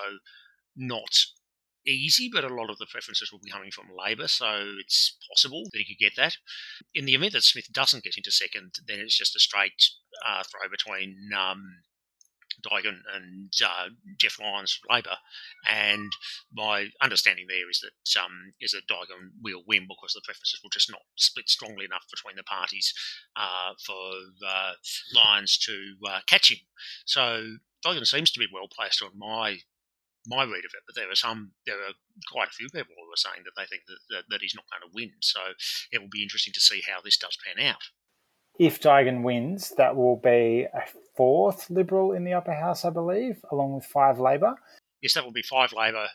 not 0.75 1.17
easy, 1.87 2.29
but 2.33 2.45
a 2.45 2.55
lot 2.55 2.71
of 2.71 2.79
the 2.79 2.87
preferences 2.91 3.31
will 3.31 3.41
be 3.43 3.51
coming 3.51 3.71
from 3.71 3.87
Labor, 3.97 4.29
so 4.29 4.75
it's 4.81 5.17
possible 5.31 5.65
that 5.73 5.79
he 5.79 5.85
could 5.85 6.03
get 6.03 6.17
that. 6.17 6.37
In 6.95 7.05
the 7.05 7.15
event 7.15 7.33
that 7.33 7.45
Smith 7.45 7.73
doesn't 7.73 8.05
get 8.05 8.17
into 8.17 8.31
second, 8.31 8.75
then 8.87 8.99
it's 8.99 9.17
just 9.17 9.37
a 9.37 9.41
straight 9.41 9.91
uh, 10.27 10.43
throw 10.43 10.69
between 10.69 11.31
um, 11.37 11.63
Duigan 12.63 13.01
and 13.15 13.53
uh, 13.65 13.89
Geoff 14.19 14.39
Lyons 14.41 14.73
for 14.73 14.95
Labor, 14.95 15.17
and 15.69 16.13
my 16.53 16.89
understanding 17.03 17.47
there 17.49 17.71
is 17.71 17.81
that 17.81 18.21
um, 18.21 18.53
is 18.61 18.73
that 18.73 18.89
Duigan 18.89 19.31
will 19.43 19.63
win 19.67 19.87
because 19.89 20.13
the 20.13 20.23
preferences 20.25 20.61
will 20.63 20.71
just 20.71 20.91
not 20.91 21.03
split 21.17 21.49
strongly 21.49 21.85
enough 21.85 22.05
between 22.11 22.37
the 22.37 22.43
parties 22.43 22.93
uh, 23.37 23.73
for 23.85 24.13
uh, 24.47 24.73
Lyons 25.15 25.59
to 25.59 25.95
uh, 26.09 26.21
catch 26.29 26.51
him. 26.51 26.59
So 27.05 27.57
Duigan 27.85 28.07
seems 28.07 28.31
to 28.33 28.41
be 28.41 28.49
well 28.53 28.69
placed 28.69 29.03
on 29.03 29.11
my 29.17 29.59
my 30.29 30.43
read 30.43 30.67
of 30.67 30.75
it, 30.75 30.83
but 30.87 30.95
there 30.95 31.11
are 31.11 31.15
some, 31.15 31.53
there 31.67 31.79
are 31.79 31.95
quite 32.31 32.49
a 32.49 32.59
few 32.59 32.67
people 32.69 32.95
who 32.99 33.13
are 33.13 33.17
saying 33.17 33.45
that 33.45 33.55
they 33.57 33.67
think 33.67 33.83
that, 33.87 33.99
that, 34.11 34.25
that 34.29 34.43
he's 34.43 34.57
not 34.57 34.67
going 34.71 34.83
to 34.83 34.95
win. 34.95 35.13
So 35.21 35.41
it 35.93 36.01
will 36.01 36.11
be 36.11 36.23
interesting 36.23 36.53
to 36.55 36.61
see 36.61 36.83
how 36.87 37.01
this 37.01 37.17
does 37.17 37.39
pan 37.39 37.65
out. 37.65 37.83
If 38.59 38.81
Duigan 38.81 39.23
wins, 39.23 39.73
that 39.77 39.97
will 39.97 40.17
be 40.17 40.67
a 40.73 40.83
fourth 41.17 41.69
Liberal 41.71 42.13
in 42.13 42.25
the 42.25 42.33
upper 42.33 42.55
house, 42.55 42.85
I 42.85 42.91
believe, 42.91 43.45
along 43.51 43.75
with 43.75 43.85
five 43.85 44.19
Labor. 44.19 44.55
Yes, 45.03 45.15
that 45.15 45.25
will 45.25 45.33
be 45.33 45.43
five 45.43 45.73
Labor, 45.73 46.07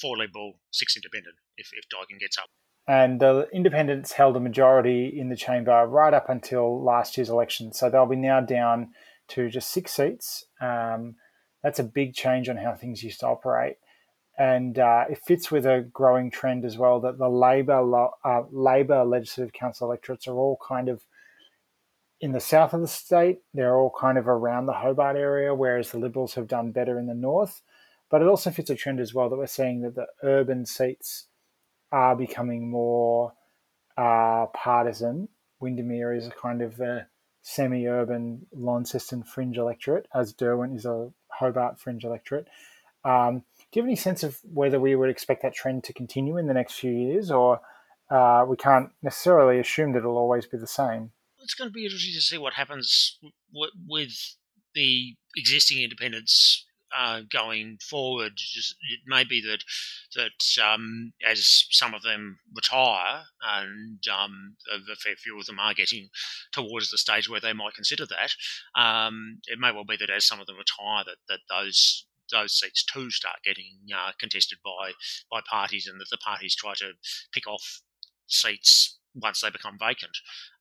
four 0.00 0.16
Liberal, 0.16 0.58
six 0.70 0.96
Independent 0.96 1.36
if, 1.56 1.70
if 1.72 1.84
Duigan 1.88 2.20
gets 2.20 2.38
up. 2.38 2.46
And 2.86 3.20
the 3.20 3.48
independents 3.52 4.12
held 4.12 4.36
a 4.36 4.40
majority 4.40 5.12
in 5.18 5.28
the 5.28 5.36
chamber 5.36 5.86
right 5.86 6.14
up 6.14 6.30
until 6.30 6.82
last 6.82 7.18
year's 7.18 7.28
election. 7.28 7.72
So 7.72 7.90
they'll 7.90 8.06
be 8.06 8.16
now 8.16 8.40
down 8.40 8.92
to 9.28 9.50
just 9.50 9.70
six 9.70 9.92
seats. 9.92 10.46
Um, 10.60 11.16
that's 11.62 11.78
a 11.78 11.84
big 11.84 12.14
change 12.14 12.48
on 12.48 12.56
how 12.56 12.74
things 12.74 13.02
used 13.02 13.20
to 13.20 13.26
operate. 13.26 13.76
And 14.38 14.78
uh, 14.78 15.04
it 15.10 15.18
fits 15.18 15.50
with 15.50 15.66
a 15.66 15.86
growing 15.92 16.30
trend 16.30 16.64
as 16.64 16.78
well 16.78 17.00
that 17.00 17.18
the 17.18 17.28
Labor 17.28 18.08
uh, 18.24 18.42
Labor 18.50 19.04
Legislative 19.04 19.52
Council 19.52 19.88
electorates 19.88 20.28
are 20.28 20.36
all 20.36 20.58
kind 20.66 20.88
of 20.88 21.04
in 22.20 22.32
the 22.32 22.40
south 22.40 22.72
of 22.74 22.80
the 22.80 22.88
state. 22.88 23.38
They're 23.54 23.76
all 23.76 23.92
kind 23.98 24.18
of 24.18 24.28
around 24.28 24.66
the 24.66 24.72
Hobart 24.72 25.16
area, 25.16 25.54
whereas 25.54 25.90
the 25.90 25.98
Liberals 25.98 26.34
have 26.34 26.48
done 26.48 26.72
better 26.72 26.98
in 26.98 27.06
the 27.06 27.14
north. 27.14 27.62
But 28.10 28.22
it 28.22 28.28
also 28.28 28.50
fits 28.50 28.70
a 28.70 28.74
trend 28.74 29.00
as 29.00 29.12
well 29.12 29.28
that 29.28 29.36
we're 29.36 29.46
seeing 29.46 29.82
that 29.82 29.94
the 29.94 30.06
urban 30.22 30.66
seats 30.66 31.26
are 31.92 32.16
becoming 32.16 32.70
more 32.70 33.34
uh, 33.96 34.46
partisan. 34.54 35.28
Windermere 35.60 36.14
is 36.14 36.26
a 36.26 36.30
kind 36.30 36.62
of 36.62 36.80
a 36.80 37.06
semi-urban 37.42 38.46
Launceston 38.52 39.22
fringe 39.22 39.56
electorate, 39.56 40.06
as 40.14 40.32
Derwent 40.32 40.76
is 40.76 40.86
a 40.86 41.10
Hobart 41.28 41.80
fringe 41.80 42.04
electorate. 42.04 42.46
Um, 43.04 43.44
do 43.70 43.78
you 43.78 43.82
have 43.82 43.88
any 43.88 43.96
sense 43.96 44.22
of 44.22 44.38
whether 44.42 44.80
we 44.80 44.94
would 44.96 45.10
expect 45.10 45.42
that 45.42 45.54
trend 45.54 45.84
to 45.84 45.92
continue 45.92 46.36
in 46.36 46.46
the 46.46 46.54
next 46.54 46.74
few 46.74 46.90
years, 46.90 47.30
or 47.30 47.60
uh, 48.10 48.44
we 48.48 48.56
can't 48.56 48.90
necessarily 49.02 49.58
assume 49.58 49.92
that 49.92 50.00
it'll 50.00 50.18
always 50.18 50.46
be 50.46 50.58
the 50.58 50.66
same? 50.66 51.12
It's 51.48 51.54
going 51.54 51.70
to 51.70 51.72
be 51.72 51.86
interesting 51.86 52.12
to 52.12 52.20
see 52.20 52.36
what 52.36 52.52
happens 52.52 53.18
with 53.88 54.36
the 54.74 55.16
existing 55.34 55.82
independents 55.82 56.66
uh, 56.94 57.22
going 57.32 57.78
forward. 57.88 58.32
It 58.36 59.00
may 59.06 59.24
be 59.24 59.40
that 59.40 59.64
that 60.14 60.62
um, 60.62 61.14
as 61.26 61.64
some 61.70 61.94
of 61.94 62.02
them 62.02 62.38
retire, 62.54 63.24
and 63.42 63.98
um, 64.12 64.56
a 64.70 64.94
fair 64.96 65.16
few 65.16 65.40
of 65.40 65.46
them 65.46 65.58
are 65.58 65.72
getting 65.72 66.10
towards 66.52 66.90
the 66.90 66.98
stage 66.98 67.30
where 67.30 67.40
they 67.40 67.54
might 67.54 67.72
consider 67.72 68.04
that, 68.04 68.34
um, 68.78 69.40
it 69.46 69.58
may 69.58 69.72
well 69.72 69.86
be 69.86 69.96
that 69.96 70.10
as 70.10 70.26
some 70.26 70.40
of 70.40 70.46
them 70.46 70.58
retire, 70.58 71.02
that 71.04 71.16
that 71.30 71.40
those 71.48 72.04
those 72.30 72.52
seats 72.52 72.84
too 72.84 73.10
start 73.10 73.36
getting 73.42 73.78
uh, 73.96 74.12
contested 74.20 74.58
by 74.62 74.92
by 75.30 75.40
parties, 75.48 75.86
and 75.86 75.98
that 75.98 76.10
the 76.10 76.18
parties 76.18 76.54
try 76.54 76.74
to 76.74 76.92
pick 77.32 77.46
off 77.46 77.80
seats 78.26 78.97
once 79.20 79.40
they 79.40 79.50
become 79.50 79.78
vacant. 79.78 80.16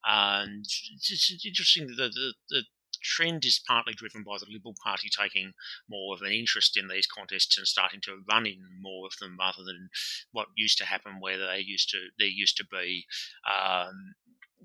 And 0.06 0.66
it's, 0.96 1.46
interesting 1.46 1.88
that 1.88 2.12
the, 2.14 2.34
the, 2.50 2.64
trend 3.04 3.46
is 3.46 3.62
partly 3.68 3.94
driven 3.94 4.24
by 4.24 4.38
the 4.40 4.52
Liberal 4.52 4.76
Party 4.84 5.08
taking 5.08 5.54
more 5.88 6.16
of 6.16 6.22
an 6.24 6.32
interest 6.32 6.76
in 6.76 6.88
these 6.88 7.06
contests 7.06 7.58
and 7.58 7.68
starting 7.68 8.02
to 8.02 8.24
run 8.28 8.48
in 8.48 8.58
more 8.82 9.06
of 9.06 9.14
them 9.20 9.38
rather 9.40 9.64
than 9.64 9.90
what 10.32 10.48
used 10.56 10.80
to 10.80 10.86
happen 10.86 11.20
where 11.20 11.38
they 11.38 11.60
used 11.60 11.90
to 11.90 11.98
there 12.18 12.28
used 12.28 12.58
to 12.58 12.66
be 12.66 13.06
um, 13.48 14.16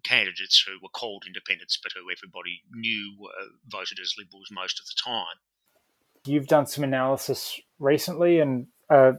candidates 0.03 0.65
who 0.67 0.79
were 0.83 0.89
called 0.89 1.25
independents 1.27 1.79
but 1.83 1.93
who 1.93 2.11
everybody 2.11 2.63
knew 2.73 3.15
were 3.21 3.31
voted 3.69 3.99
as 4.01 4.15
Liberals 4.19 4.49
most 4.51 4.81
of 4.81 4.87
the 4.87 4.95
time. 5.05 5.37
You've 6.25 6.47
done 6.47 6.67
some 6.67 6.85
analysis 6.85 7.61
recently, 7.81 8.39
and 8.39 8.69
uh, 8.89 9.15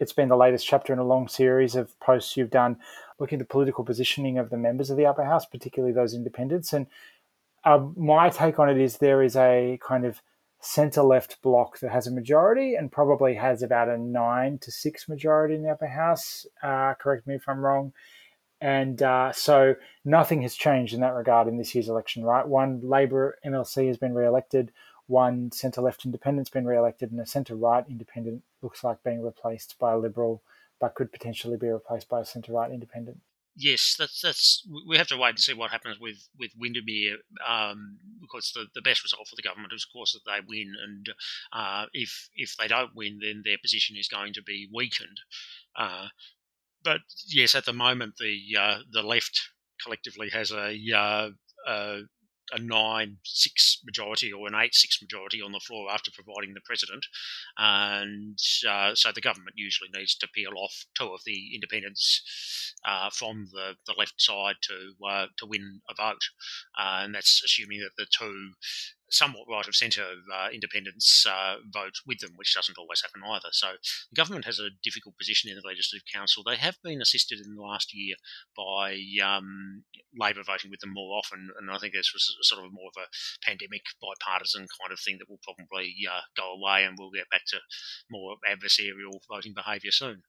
it's 0.00 0.12
been 0.12 0.28
the 0.28 0.36
latest 0.36 0.66
chapter 0.66 0.92
in 0.92 0.98
a 0.98 1.04
long 1.04 1.28
series 1.28 1.76
of 1.76 1.98
posts 2.00 2.36
you've 2.36 2.50
done 2.50 2.78
looking 3.18 3.36
at 3.36 3.46
the 3.46 3.52
political 3.52 3.84
positioning 3.84 4.38
of 4.38 4.50
the 4.50 4.56
members 4.56 4.90
of 4.90 4.96
the 4.96 5.06
upper 5.06 5.24
house, 5.24 5.46
particularly 5.46 5.92
those 5.92 6.14
independents. 6.14 6.72
And 6.72 6.86
uh, 7.64 7.86
my 7.96 8.28
take 8.30 8.58
on 8.58 8.70
it 8.70 8.78
is 8.78 8.98
there 8.98 9.22
is 9.22 9.36
a 9.36 9.78
kind 9.86 10.04
of 10.04 10.22
centre 10.60 11.02
left 11.02 11.40
bloc 11.40 11.78
that 11.78 11.90
has 11.90 12.06
a 12.06 12.12
majority 12.12 12.74
and 12.74 12.90
probably 12.90 13.34
has 13.34 13.62
about 13.62 13.88
a 13.88 13.96
nine 13.96 14.58
to 14.58 14.72
six 14.72 15.08
majority 15.08 15.54
in 15.54 15.62
the 15.62 15.70
upper 15.70 15.86
house. 15.86 16.46
Uh, 16.62 16.94
correct 16.94 17.26
me 17.26 17.34
if 17.34 17.48
I'm 17.48 17.60
wrong. 17.60 17.92
And 18.60 19.00
uh, 19.02 19.32
so 19.32 19.76
nothing 20.04 20.42
has 20.42 20.56
changed 20.56 20.92
in 20.92 21.00
that 21.00 21.14
regard 21.14 21.46
in 21.46 21.58
this 21.58 21.74
year's 21.74 21.88
election, 21.88 22.24
right? 22.24 22.46
One 22.46 22.80
Labor 22.82 23.38
MLC 23.46 23.86
has 23.86 23.98
been 23.98 24.14
re 24.14 24.26
elected, 24.26 24.72
one 25.06 25.52
centre 25.52 25.80
left 25.80 26.04
independent's 26.04 26.50
been 26.50 26.66
re 26.66 26.76
elected, 26.76 27.12
and 27.12 27.20
a 27.20 27.26
centre 27.26 27.54
right 27.54 27.84
independent 27.88 28.42
looks 28.60 28.82
like 28.82 29.02
being 29.04 29.22
replaced 29.22 29.78
by 29.78 29.92
a 29.92 29.98
Liberal, 29.98 30.42
but 30.80 30.94
could 30.94 31.12
potentially 31.12 31.56
be 31.56 31.68
replaced 31.68 32.08
by 32.08 32.20
a 32.20 32.24
centre 32.24 32.52
right 32.52 32.70
independent 32.70 33.18
yes, 33.58 33.96
that's 33.98 34.20
that's 34.20 34.66
we 34.86 34.96
have 34.96 35.08
to 35.08 35.16
wait 35.16 35.30
and 35.30 35.40
see 35.40 35.52
what 35.52 35.70
happens 35.70 35.98
with 36.00 36.28
with 36.38 36.52
Windermere 36.56 37.16
um, 37.46 37.98
because 38.20 38.52
the, 38.54 38.66
the 38.74 38.80
best 38.80 39.02
result 39.02 39.28
for 39.28 39.36
the 39.36 39.42
government 39.42 39.72
is, 39.74 39.84
of 39.84 39.92
course, 39.92 40.12
that 40.12 40.24
they 40.24 40.40
win, 40.46 40.72
and 40.82 41.08
uh, 41.52 41.86
if 41.92 42.28
if 42.34 42.56
they 42.56 42.68
don't 42.68 42.94
win, 42.94 43.18
then 43.20 43.42
their 43.44 43.58
position 43.58 43.96
is 43.98 44.08
going 44.08 44.32
to 44.32 44.42
be 44.42 44.68
weakened. 44.72 45.20
Uh, 45.76 46.08
but 46.82 47.00
yes, 47.26 47.54
at 47.54 47.64
the 47.64 47.72
moment, 47.72 48.14
the 48.18 48.56
uh, 48.58 48.78
the 48.90 49.02
left 49.02 49.50
collectively 49.82 50.30
has 50.30 50.50
a, 50.50 50.76
uh, 50.94 51.30
a 51.66 52.00
a 52.52 52.60
nine 52.60 53.18
six 53.24 53.80
majority 53.84 54.32
or 54.32 54.46
an 54.46 54.54
eight 54.54 54.74
six 54.74 55.00
majority 55.02 55.40
on 55.42 55.52
the 55.52 55.60
floor 55.60 55.90
after 55.90 56.10
providing 56.10 56.54
the 56.54 56.60
president, 56.64 57.06
and 57.56 58.38
uh, 58.68 58.94
so 58.94 59.10
the 59.12 59.20
government 59.20 59.54
usually 59.56 59.90
needs 59.94 60.14
to 60.16 60.28
peel 60.28 60.52
off 60.56 60.84
two 60.96 61.06
of 61.06 61.20
the 61.24 61.54
independents 61.54 62.74
uh, 62.84 63.10
from 63.10 63.48
the, 63.52 63.74
the 63.86 63.94
left 63.98 64.20
side 64.20 64.56
to 64.62 65.06
uh, 65.06 65.26
to 65.36 65.46
win 65.46 65.80
a 65.90 65.94
vote, 65.94 66.22
uh, 66.78 67.00
and 67.02 67.14
that's 67.14 67.42
assuming 67.44 67.80
that 67.80 67.96
the 67.96 68.06
two 68.06 68.52
somewhat 69.10 69.46
right 69.50 69.66
of 69.66 69.74
centre 69.74 70.04
uh, 70.32 70.48
independents 70.52 71.26
uh, 71.28 71.56
vote 71.72 71.94
with 72.06 72.18
them, 72.18 72.32
which 72.36 72.54
doesn't 72.54 72.78
always 72.78 73.02
happen 73.02 73.22
either. 73.26 73.48
So 73.52 73.68
the 74.10 74.16
government 74.16 74.44
has 74.44 74.58
a 74.58 74.70
difficult 74.82 75.16
position 75.16 75.50
in 75.50 75.56
the 75.56 75.66
Legislative 75.66 76.04
Council. 76.12 76.42
They 76.44 76.56
have 76.56 76.76
been 76.82 77.00
assisted 77.00 77.40
in 77.44 77.54
the 77.54 77.62
last 77.62 77.94
year 77.94 78.16
by 78.56 78.98
um, 79.24 79.84
Labor 80.18 80.42
voting 80.44 80.70
with 80.70 80.80
them 80.80 80.92
more 80.92 81.16
often, 81.16 81.48
and 81.58 81.70
I 81.70 81.78
think 81.78 81.94
this 81.94 82.12
was 82.12 82.36
sort 82.42 82.64
of 82.64 82.72
more 82.72 82.90
of 82.94 83.02
a 83.02 83.46
pandemic 83.46 83.82
bipartisan 84.00 84.66
kind 84.80 84.92
of 84.92 85.00
thing 85.00 85.16
that 85.18 85.28
will 85.28 85.40
probably 85.42 85.94
uh, 86.08 86.20
go 86.36 86.52
away, 86.52 86.84
and 86.84 86.96
we'll 86.98 87.10
get 87.10 87.30
back 87.30 87.42
to 87.48 87.58
more 88.10 88.36
adversarial 88.48 89.20
voting 89.30 89.54
behaviour 89.54 89.90
soon. 89.90 90.22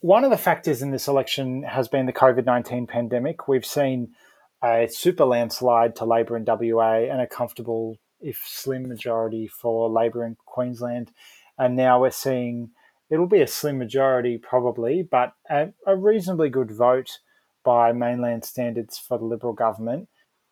One 0.00 0.24
of 0.24 0.30
the 0.30 0.38
factors 0.38 0.82
in 0.82 0.90
this 0.90 1.08
election 1.08 1.62
has 1.64 1.88
been 1.88 2.06
the 2.06 2.12
COVID 2.12 2.46
19 2.46 2.86
pandemic. 2.86 3.48
We've 3.48 3.66
seen 3.66 4.14
a 4.62 4.88
super 4.90 5.24
landslide 5.24 5.96
to 5.96 6.04
Labor 6.04 6.36
in 6.36 6.44
WA 6.46 7.06
and 7.10 7.20
a 7.20 7.26
comfortable 7.26 7.96
if 8.20 8.42
slim 8.46 8.88
majority 8.88 9.46
for 9.46 9.88
Labor 9.88 10.24
in 10.24 10.36
Queensland. 10.46 11.12
And 11.58 11.76
now 11.76 12.00
we're 12.00 12.10
seeing 12.10 12.70
it'll 13.10 13.26
be 13.26 13.42
a 13.42 13.46
slim 13.46 13.78
majority 13.78 14.38
probably, 14.38 15.02
but 15.02 15.34
a, 15.50 15.70
a 15.86 15.96
reasonably 15.96 16.48
good 16.48 16.70
vote 16.70 17.18
by 17.64 17.92
mainland 17.92 18.44
standards 18.44 18.98
for 18.98 19.18
the 19.18 19.24
Liberal 19.24 19.52
government. 19.52 20.08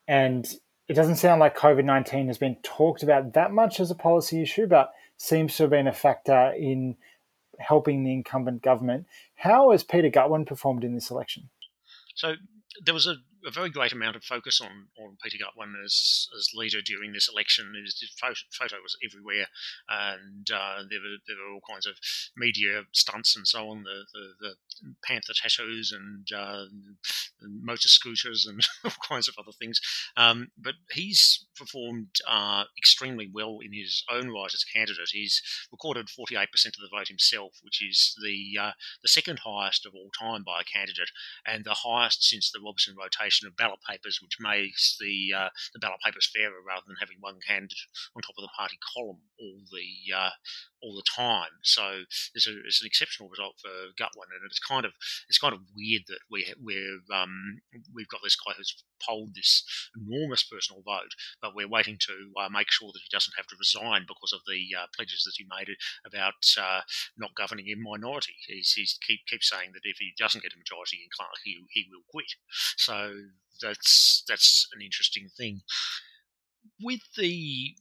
And 0.06 0.46
it 0.88 0.94
doesn't 0.94 1.16
sound 1.16 1.40
like 1.40 1.56
COVID 1.56 1.84
19 1.84 2.26
has 2.26 2.38
been 2.38 2.56
talked 2.62 3.02
about 3.02 3.34
that 3.34 3.52
much 3.52 3.80
as 3.80 3.90
a 3.90 3.94
policy 3.94 4.42
issue, 4.42 4.66
but 4.66 4.92
seems 5.16 5.56
to 5.56 5.64
have 5.64 5.70
been 5.70 5.86
a 5.86 5.92
factor 5.92 6.52
in 6.56 6.96
helping 7.58 8.04
the 8.04 8.12
incumbent 8.12 8.62
government. 8.62 9.06
How 9.34 9.70
has 9.70 9.82
Peter 9.82 10.10
Gutwein 10.10 10.46
performed 10.46 10.84
in 10.84 10.94
this 10.94 11.10
election? 11.10 11.50
So 12.14 12.34
there 12.84 12.94
was 12.94 13.06
a 13.06 13.16
a 13.48 13.50
very 13.50 13.70
great 13.70 13.92
amount 13.92 14.14
of 14.14 14.22
focus 14.22 14.60
on, 14.60 14.88
on 15.00 15.16
Peter 15.22 15.38
Gutwein 15.38 15.72
as, 15.82 16.28
as 16.36 16.50
leader 16.54 16.82
during 16.82 17.12
this 17.12 17.28
election. 17.28 17.72
His 17.82 18.12
photo, 18.20 18.76
was 18.82 18.96
everywhere, 19.04 19.46
and 19.88 20.48
uh, 20.50 20.82
there 20.88 21.00
were 21.00 21.16
there 21.26 21.36
were 21.36 21.54
all 21.54 21.62
kinds 21.68 21.86
of 21.86 21.94
media 22.36 22.82
stunts 22.92 23.34
and 23.34 23.48
so 23.48 23.70
on. 23.70 23.82
The 23.84 24.04
the, 24.12 24.48
the 24.48 24.54
panther 25.04 25.32
tattoos 25.34 25.92
and, 25.92 26.26
uh, 26.34 26.64
and, 27.40 27.64
motor 27.64 27.88
scooters 27.88 28.46
and 28.46 28.66
all 28.84 28.92
kinds 29.08 29.28
of 29.28 29.34
other 29.38 29.52
things. 29.58 29.80
Um, 30.16 30.48
but 30.58 30.74
he's 30.92 31.46
performed 31.56 32.08
uh, 32.28 32.64
extremely 32.76 33.30
well 33.32 33.58
in 33.62 33.72
his 33.72 34.04
own 34.10 34.30
right 34.30 34.52
as 34.52 34.64
a 34.68 34.78
candidate. 34.78 35.10
He's 35.12 35.42
recorded 35.72 36.08
48% 36.08 36.44
of 36.66 36.72
the 36.80 36.88
vote 36.90 37.08
himself, 37.08 37.54
which 37.62 37.82
is 37.82 38.14
the 38.22 38.60
uh, 38.60 38.72
the 39.02 39.08
second 39.08 39.40
highest 39.44 39.86
of 39.86 39.94
all 39.94 40.10
time 40.18 40.42
by 40.44 40.60
a 40.60 40.78
candidate, 40.78 41.10
and 41.46 41.64
the 41.64 41.78
highest 41.84 42.24
since 42.24 42.50
the 42.50 42.60
Robson 42.64 42.94
rotation 42.98 43.37
of 43.46 43.56
ballot 43.56 43.78
papers, 43.88 44.18
which 44.22 44.40
makes 44.40 44.96
the 44.98 45.32
uh, 45.36 45.48
the 45.72 45.78
ballot 45.78 46.00
papers 46.04 46.30
fairer 46.34 46.58
rather 46.66 46.84
than 46.86 46.96
having 46.98 47.16
one 47.20 47.38
hand 47.46 47.70
on 48.16 48.22
top 48.22 48.34
of 48.38 48.42
the 48.42 48.56
party 48.56 48.78
column 48.94 49.22
all 49.38 49.60
the 49.70 50.14
uh, 50.14 50.30
all 50.82 50.94
the 50.94 51.10
time. 51.10 51.62
So 51.62 52.02
it's, 52.34 52.46
a, 52.46 52.54
it's, 52.66 52.82
an 52.82 52.86
exceptional 52.86 53.28
result 53.28 53.54
for 53.60 53.70
Gutwein, 53.98 54.30
and 54.30 54.46
it's 54.46 54.58
kind 54.58 54.84
of 54.84 54.92
it's 55.28 55.38
kind 55.38 55.54
of 55.54 55.60
weird 55.74 56.02
that 56.08 56.20
we 56.30 56.52
we're 56.60 57.00
um, 57.12 57.60
we've 57.94 58.08
got 58.08 58.20
this 58.22 58.36
guy 58.36 58.54
who's 58.56 58.82
polled 59.02 59.34
this 59.34 59.64
enormous 59.96 60.42
personal 60.42 60.82
vote, 60.82 61.14
but 61.40 61.54
we're 61.54 61.68
waiting 61.68 61.98
to 62.00 62.32
uh, 62.40 62.48
make 62.48 62.70
sure 62.70 62.90
that 62.92 63.02
he 63.02 63.10
doesn't 63.10 63.34
have 63.36 63.46
to 63.46 63.56
resign 63.58 64.02
because 64.06 64.32
of 64.32 64.40
the 64.46 64.74
uh, 64.76 64.86
pledges 64.94 65.22
that 65.24 65.36
he 65.36 65.46
made 65.48 65.74
about 66.06 66.42
uh, 66.58 66.80
not 67.16 67.34
governing 67.34 67.68
in 67.68 67.82
minority. 67.82 68.34
He's, 68.46 68.72
he's 68.72 68.98
keep 69.06 69.20
keeps 69.26 69.50
saying 69.50 69.70
that 69.74 69.84
if 69.84 69.98
he 69.98 70.12
doesn't 70.18 70.42
get 70.42 70.54
a 70.54 70.58
majority 70.58 70.98
in 71.02 71.10
Clark, 71.14 71.38
he 71.44 71.58
he 71.70 71.86
will 71.90 72.06
quit. 72.10 72.34
So 72.76 73.14
that's 73.60 74.24
that's 74.28 74.68
an 74.74 74.82
interesting 74.82 75.28
thing. 75.36 75.62
With 76.80 77.00
the 77.16 77.74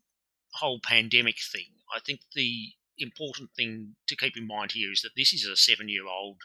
whole 0.55 0.79
pandemic 0.83 1.38
thing, 1.51 1.67
I 1.95 1.99
think 1.99 2.21
the 2.33 2.73
important 2.97 3.51
thing 3.55 3.95
to 4.07 4.15
keep 4.15 4.36
in 4.36 4.47
mind 4.47 4.71
here 4.71 4.91
is 4.91 5.01
that 5.01 5.12
this 5.15 5.33
is 5.33 5.45
a 5.45 5.55
seven 5.55 5.89
year 5.89 6.07
old 6.07 6.38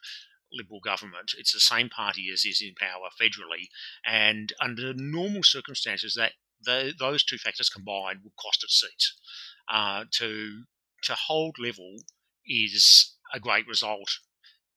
Liberal 0.55 0.81
government. 0.81 1.33
It's 1.39 1.53
the 1.53 1.61
same 1.61 1.89
party 1.89 2.29
as 2.31 2.45
is 2.45 2.61
in 2.61 2.75
power 2.75 3.09
federally, 3.21 3.69
and 4.05 4.53
under 4.61 4.93
normal 4.93 5.43
circumstances, 5.43 6.15
that 6.15 6.33
the, 6.61 6.93
those 6.99 7.25
two 7.25 7.39
factors 7.39 7.71
combined 7.71 8.21
would 8.23 8.37
cost 8.37 8.63
its 8.63 8.79
seats. 8.81 9.19
Uh, 9.71 10.05
to 10.19 10.65
to 11.05 11.15
hold 11.15 11.57
level 11.59 11.97
is 12.47 13.17
a 13.33 13.41
great 13.41 13.67
result 13.67 14.19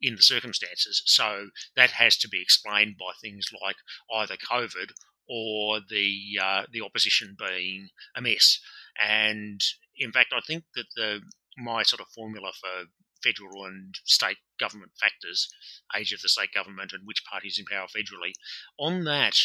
in 0.02 0.16
the 0.16 0.22
circumstances. 0.22 1.02
So 1.06 1.48
that 1.76 1.92
has 1.92 2.18
to 2.18 2.30
be 2.30 2.42
explained 2.42 2.96
by 2.98 3.12
things 3.22 3.50
like 3.64 3.78
either 4.14 4.36
COVID 4.36 4.92
or 5.28 5.80
the 5.90 6.40
uh, 6.42 6.64
the 6.72 6.82
opposition 6.82 7.36
being 7.38 7.90
a 8.16 8.22
mess. 8.22 8.60
And 9.00 9.62
in 9.98 10.12
fact, 10.12 10.34
I 10.36 10.42
think 10.46 10.64
that 10.76 10.88
the 10.96 11.22
my 11.58 11.84
sort 11.84 12.02
of 12.02 12.08
formula 12.14 12.52
for 12.60 12.86
federal 13.24 13.66
and 13.66 13.96
state 14.06 14.38
government 14.60 14.92
factors, 15.00 15.48
age 15.96 16.12
of 16.12 16.22
the 16.22 16.30
state 16.30 16.54
government 16.54 16.92
and 16.94 17.04
which 17.06 17.24
party 17.30 17.48
is 17.48 17.58
in 17.58 17.66
power 17.66 17.88
federally, 17.88 18.34
on 18.78 19.04
that, 19.06 19.38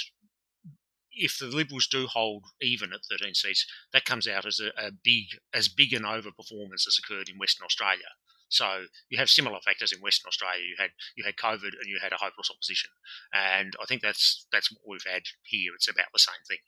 if 1.12 1.38
the 1.38 1.46
Liberals 1.46 1.86
do 1.86 2.06
hold 2.06 2.44
even 2.60 2.92
at 2.92 3.00
13 3.10 3.34
seats, 3.34 3.66
that 3.92 4.04
comes 4.04 4.28
out 4.28 4.46
as 4.46 4.60
a, 4.60 4.68
a 4.80 4.90
big 4.92 5.26
as 5.54 5.68
big 5.68 5.92
an 5.92 6.02
overperformance 6.02 6.86
as 6.86 6.98
occurred 6.98 7.28
in 7.28 7.38
Western 7.38 7.64
Australia. 7.64 8.10
So 8.50 8.84
you 9.08 9.18
have 9.18 9.30
similar 9.30 9.58
factors 9.64 9.92
in 9.92 10.00
Western 10.00 10.28
Australia. 10.28 10.62
You 10.62 10.74
had 10.78 10.90
you 11.16 11.24
had 11.24 11.36
COVID 11.36 11.72
and 11.80 11.86
you 11.86 11.98
had 12.02 12.12
a 12.12 12.16
hopeless 12.16 12.50
opposition, 12.50 12.90
and 13.32 13.74
I 13.80 13.86
think 13.86 14.02
that's 14.02 14.46
that's 14.52 14.70
what 14.72 14.82
we've 14.86 15.12
had 15.12 15.22
here. 15.42 15.72
It's 15.74 15.88
about 15.88 16.06
the 16.12 16.18
same 16.18 16.42
thing. 16.48 16.58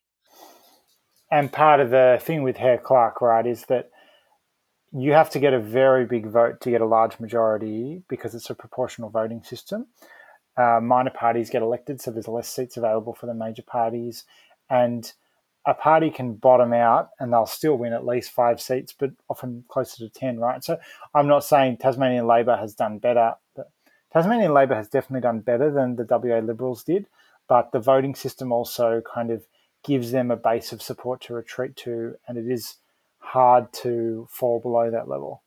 And 1.31 1.53
part 1.53 1.81
of 1.81 1.91
the 1.91 2.19
thing 2.21 2.43
with 2.43 2.57
Hare 2.57 2.79
Clark, 2.79 3.21
right, 3.21 3.47
is 3.47 3.65
that 3.67 3.91
you 4.93 5.13
have 5.13 5.31
to 5.31 5.41
get 5.41 5.55
a 5.55 5.59
very 5.59 6.05
big 6.05 6.27
vote 6.27 6.61
to 6.61 6.71
get 6.71 6.81
a 6.81 6.87
large 6.87 7.19
majority 7.19 8.03
because 8.09 8.35
it's 8.35 8.51
a 8.51 8.55
proportional 8.55 9.11
voting 9.11 9.43
system. 9.43 9.87
Uh, 10.57 10.79
minor 10.81 11.11
parties 11.11 11.51
get 11.51 11.63
elected, 11.63 12.01
so 12.01 12.11
there's 12.11 12.29
less 12.29 12.49
seats 12.49 12.77
available 12.77 13.15
for 13.15 13.27
the 13.27 13.35
major 13.35 13.63
parties, 13.63 14.25
and 14.69 15.15
a 15.65 15.75
party 15.75 16.11
can 16.11 16.35
bottom 16.35 16.73
out 16.73 17.11
and 17.21 17.33
they'll 17.33 17.47
still 17.47 17.77
win 17.77 17.93
at 17.93 18.07
least 18.07 18.33
five 18.33 18.61
seats, 18.61 18.93
but 18.97 19.11
often 19.29 19.65
closer 19.69 19.99
to 19.99 20.09
10, 20.09 20.39
right? 20.39 20.63
So 20.65 20.79
I'm 21.15 21.29
not 21.29 21.45
saying 21.45 21.77
Tasmanian 21.77 22.27
Labor 22.27 22.57
has 22.57 22.75
done 22.75 22.99
better, 22.99 23.35
but 23.55 23.71
Tasmanian 24.13 24.53
Labor 24.53 24.75
has 24.75 24.89
definitely 24.89 25.23
done 25.23 25.41
better 25.41 25.71
than 25.71 25.97
the 25.97 26.07
WA 26.09 26.39
Liberals 26.39 26.83
did, 26.83 27.07
but 27.49 27.71
the 27.73 27.81
voting 27.81 28.15
system 28.15 28.51
also 28.51 29.03
kind 29.15 29.31
of 29.31 29.45
gives 29.85 30.11
them 30.13 30.31
a 30.31 30.37
base 30.37 30.73
of 30.73 30.83
support 30.83 31.21
to 31.23 31.35
retreat 31.35 31.77
to, 31.77 32.17
and 32.27 32.39
it 32.39 32.51
is 32.51 32.77
hard 33.19 33.73
to 33.73 34.27
fall 34.31 34.61
below 34.61 34.91
that 34.91 35.09
level. 35.09 35.43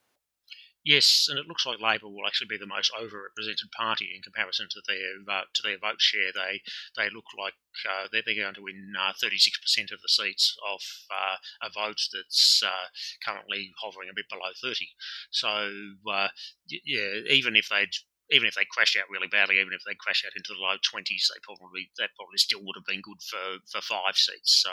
Yes, 0.86 1.26
and 1.28 1.40
it 1.40 1.48
looks 1.48 1.66
like 1.66 1.82
Labor 1.82 2.08
will 2.08 2.28
actually 2.28 2.48
be 2.48 2.58
the 2.58 2.68
most 2.68 2.92
overrepresented 2.94 3.72
party 3.76 4.14
in 4.16 4.22
comparison 4.22 4.68
to 4.70 4.82
their 4.88 5.16
uh, 5.28 5.46
to 5.52 5.62
their 5.64 5.80
vote 5.80 6.00
share. 6.00 6.32
They 6.32 6.62
they 6.96 7.10
look 7.10 7.26
like 7.38 7.56
uh, 7.90 8.08
they're, 8.12 8.22
going 8.22 8.54
to 8.54 8.62
win 8.62 8.94
uh, 8.98 9.12
thirty 9.20 9.40
six 9.40 9.58
percent 9.58 9.90
of 9.92 10.02
the 10.02 10.08
seats 10.08 10.56
of 10.64 10.82
uh, 11.10 11.38
a 11.64 11.72
vote 11.72 12.00
that's 12.14 12.62
uh, 12.64 12.88
currently 13.26 13.74
hovering 13.82 14.10
a 14.10 14.14
bit 14.14 14.30
below 14.30 14.52
thirty. 14.62 14.90
So 15.32 15.72
uh, 16.08 16.28
yeah, 16.70 17.22
even 17.32 17.56
if 17.56 17.68
they'd 17.70 17.90
even 18.32 18.48
if 18.48 18.56
they 18.56 18.66
crash 18.66 18.98
out 18.98 19.10
really 19.10 19.28
badly, 19.28 19.60
even 19.60 19.74
if 19.74 19.84
they 19.86 19.96
crash 19.96 20.24
out 20.26 20.36
into 20.36 20.54
the 20.54 20.62
low 20.62 20.78
twenties, 20.82 21.30
they 21.30 21.40
probably 21.44 21.92
that 21.98 22.16
probably 22.18 22.38
still 22.38 22.64
would 22.64 22.76
have 22.76 22.86
been 22.86 23.02
good 23.02 23.22
for, 23.22 23.62
for 23.70 23.82
five 23.82 24.18
seats. 24.18 24.66
So 24.66 24.72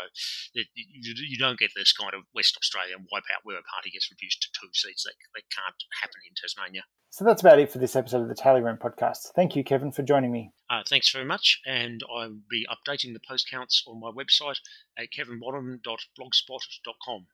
it, 0.54 0.68
you, 0.74 1.14
you, 1.16 1.36
don't 1.36 1.58
get 1.58 1.72
this 1.76 1.92
kind 1.92 2.14
of 2.14 2.24
West 2.34 2.56
Australian 2.56 3.04
wipeout 3.12 3.44
where 3.44 3.58
a 3.58 3.68
party 3.68 3.90
gets 3.90 4.10
reduced 4.10 4.40
to 4.42 4.48
two 4.56 4.72
seats. 4.72 5.04
That, 5.04 5.14
that 5.34 5.44
can't 5.52 5.76
happen 6.00 6.20
in 6.24 6.32
Tasmania. 6.32 6.84
So 7.12 7.24
that's 7.26 7.42
about 7.42 7.58
it 7.58 7.70
for 7.70 7.78
this 7.78 7.94
episode 7.94 8.22
of 8.22 8.28
the 8.28 8.34
Tally 8.34 8.62
Room 8.62 8.78
podcast. 8.78 9.34
Thank 9.36 9.54
you, 9.54 9.62
Kevin, 9.62 9.92
for 9.92 10.02
joining 10.02 10.32
me. 10.32 10.50
Uh, 10.70 10.80
thanks 10.88 11.12
very 11.12 11.26
much, 11.26 11.60
and 11.66 12.00
I'll 12.10 12.38
be 12.48 12.66
updating 12.72 13.12
the 13.12 13.20
post 13.28 13.50
counts 13.50 13.84
on 13.86 14.00
my 14.00 14.10
website 14.10 14.56
at 14.96 15.08
kevinbonham.blogspot.com. 15.14 17.26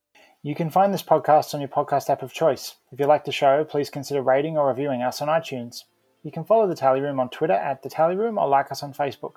You 0.43 0.57
can 0.57 0.71
find 0.71 0.93
this 0.93 1.05
podcast 1.05 1.55
on 1.55 1.61
your 1.61 1.69
podcast 1.69 2.11
app 2.11 2.23
of 2.23 2.33
choice. 2.33 2.75
If 2.91 2.99
you 2.99 3.07
like 3.07 3.25
the 3.25 3.31
show, 3.31 3.65
please 3.65 3.89
consider 3.89 4.21
rating 4.21 4.59
or 4.59 4.67
reviewing 4.67 5.03
us 5.03 5.23
on 5.23 5.29
iTunes. 5.29 5.85
You 6.23 6.33
can 6.33 6.45
follow 6.45 6.67
the 6.67 6.75
Tally 6.75 7.01
Room 7.01 7.21
on 7.21 7.31
Twitter 7.31 7.55
at 7.55 7.83
the 7.83 7.89
Tally 7.89 8.17
Room 8.17 8.39
or 8.39 8.49
like 8.49 8.73
us 8.73 8.83
on 8.83 8.93
Facebook. 8.93 9.35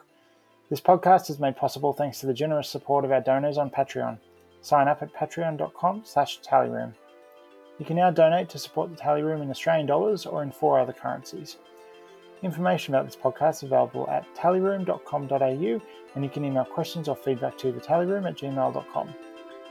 This 0.69 0.81
podcast 0.81 1.29
is 1.29 1.39
made 1.39 1.55
possible 1.55 1.93
thanks 1.93 2.19
to 2.19 2.25
the 2.25 2.33
generous 2.33 2.69
support 2.69 3.05
of 3.05 3.11
our 3.11 3.21
donors 3.21 3.57
on 3.57 3.69
Patreon. 3.69 4.17
Sign 4.61 4.87
up 4.87 5.01
at 5.01 5.13
patreon.com 5.13 6.01
slash 6.05 6.39
tallyroom. 6.41 6.93
You 7.77 7.85
can 7.85 7.97
now 7.97 8.11
donate 8.11 8.49
to 8.49 8.59
support 8.59 8.89
the 8.89 8.95
Tally 8.95 9.21
Room 9.21 9.41
in 9.41 9.49
Australian 9.49 9.85
dollars 9.85 10.25
or 10.25 10.43
in 10.43 10.51
four 10.51 10.79
other 10.79 10.93
currencies. 10.93 11.57
Information 12.43 12.93
about 12.93 13.05
this 13.05 13.15
podcast 13.15 13.57
is 13.57 13.63
available 13.63 14.09
at 14.09 14.25
tallyroom.com.au 14.35 15.81
and 16.15 16.23
you 16.23 16.29
can 16.29 16.45
email 16.45 16.65
questions 16.65 17.07
or 17.07 17.15
feedback 17.15 17.57
to 17.59 17.71
thetallyroom 17.71 18.27
at 18.27 18.37
gmail.com. 18.37 19.13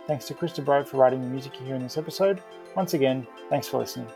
Thanks 0.06 0.26
to 0.26 0.34
Chris 0.34 0.58
Bro 0.58 0.84
for 0.84 0.96
writing 0.96 1.22
the 1.22 1.28
music 1.28 1.58
you 1.58 1.66
hear 1.66 1.76
in 1.76 1.82
this 1.82 1.98
episode. 1.98 2.42
Once 2.76 2.94
again, 2.94 3.26
thanks 3.48 3.68
for 3.68 3.78
listening. 3.78 4.08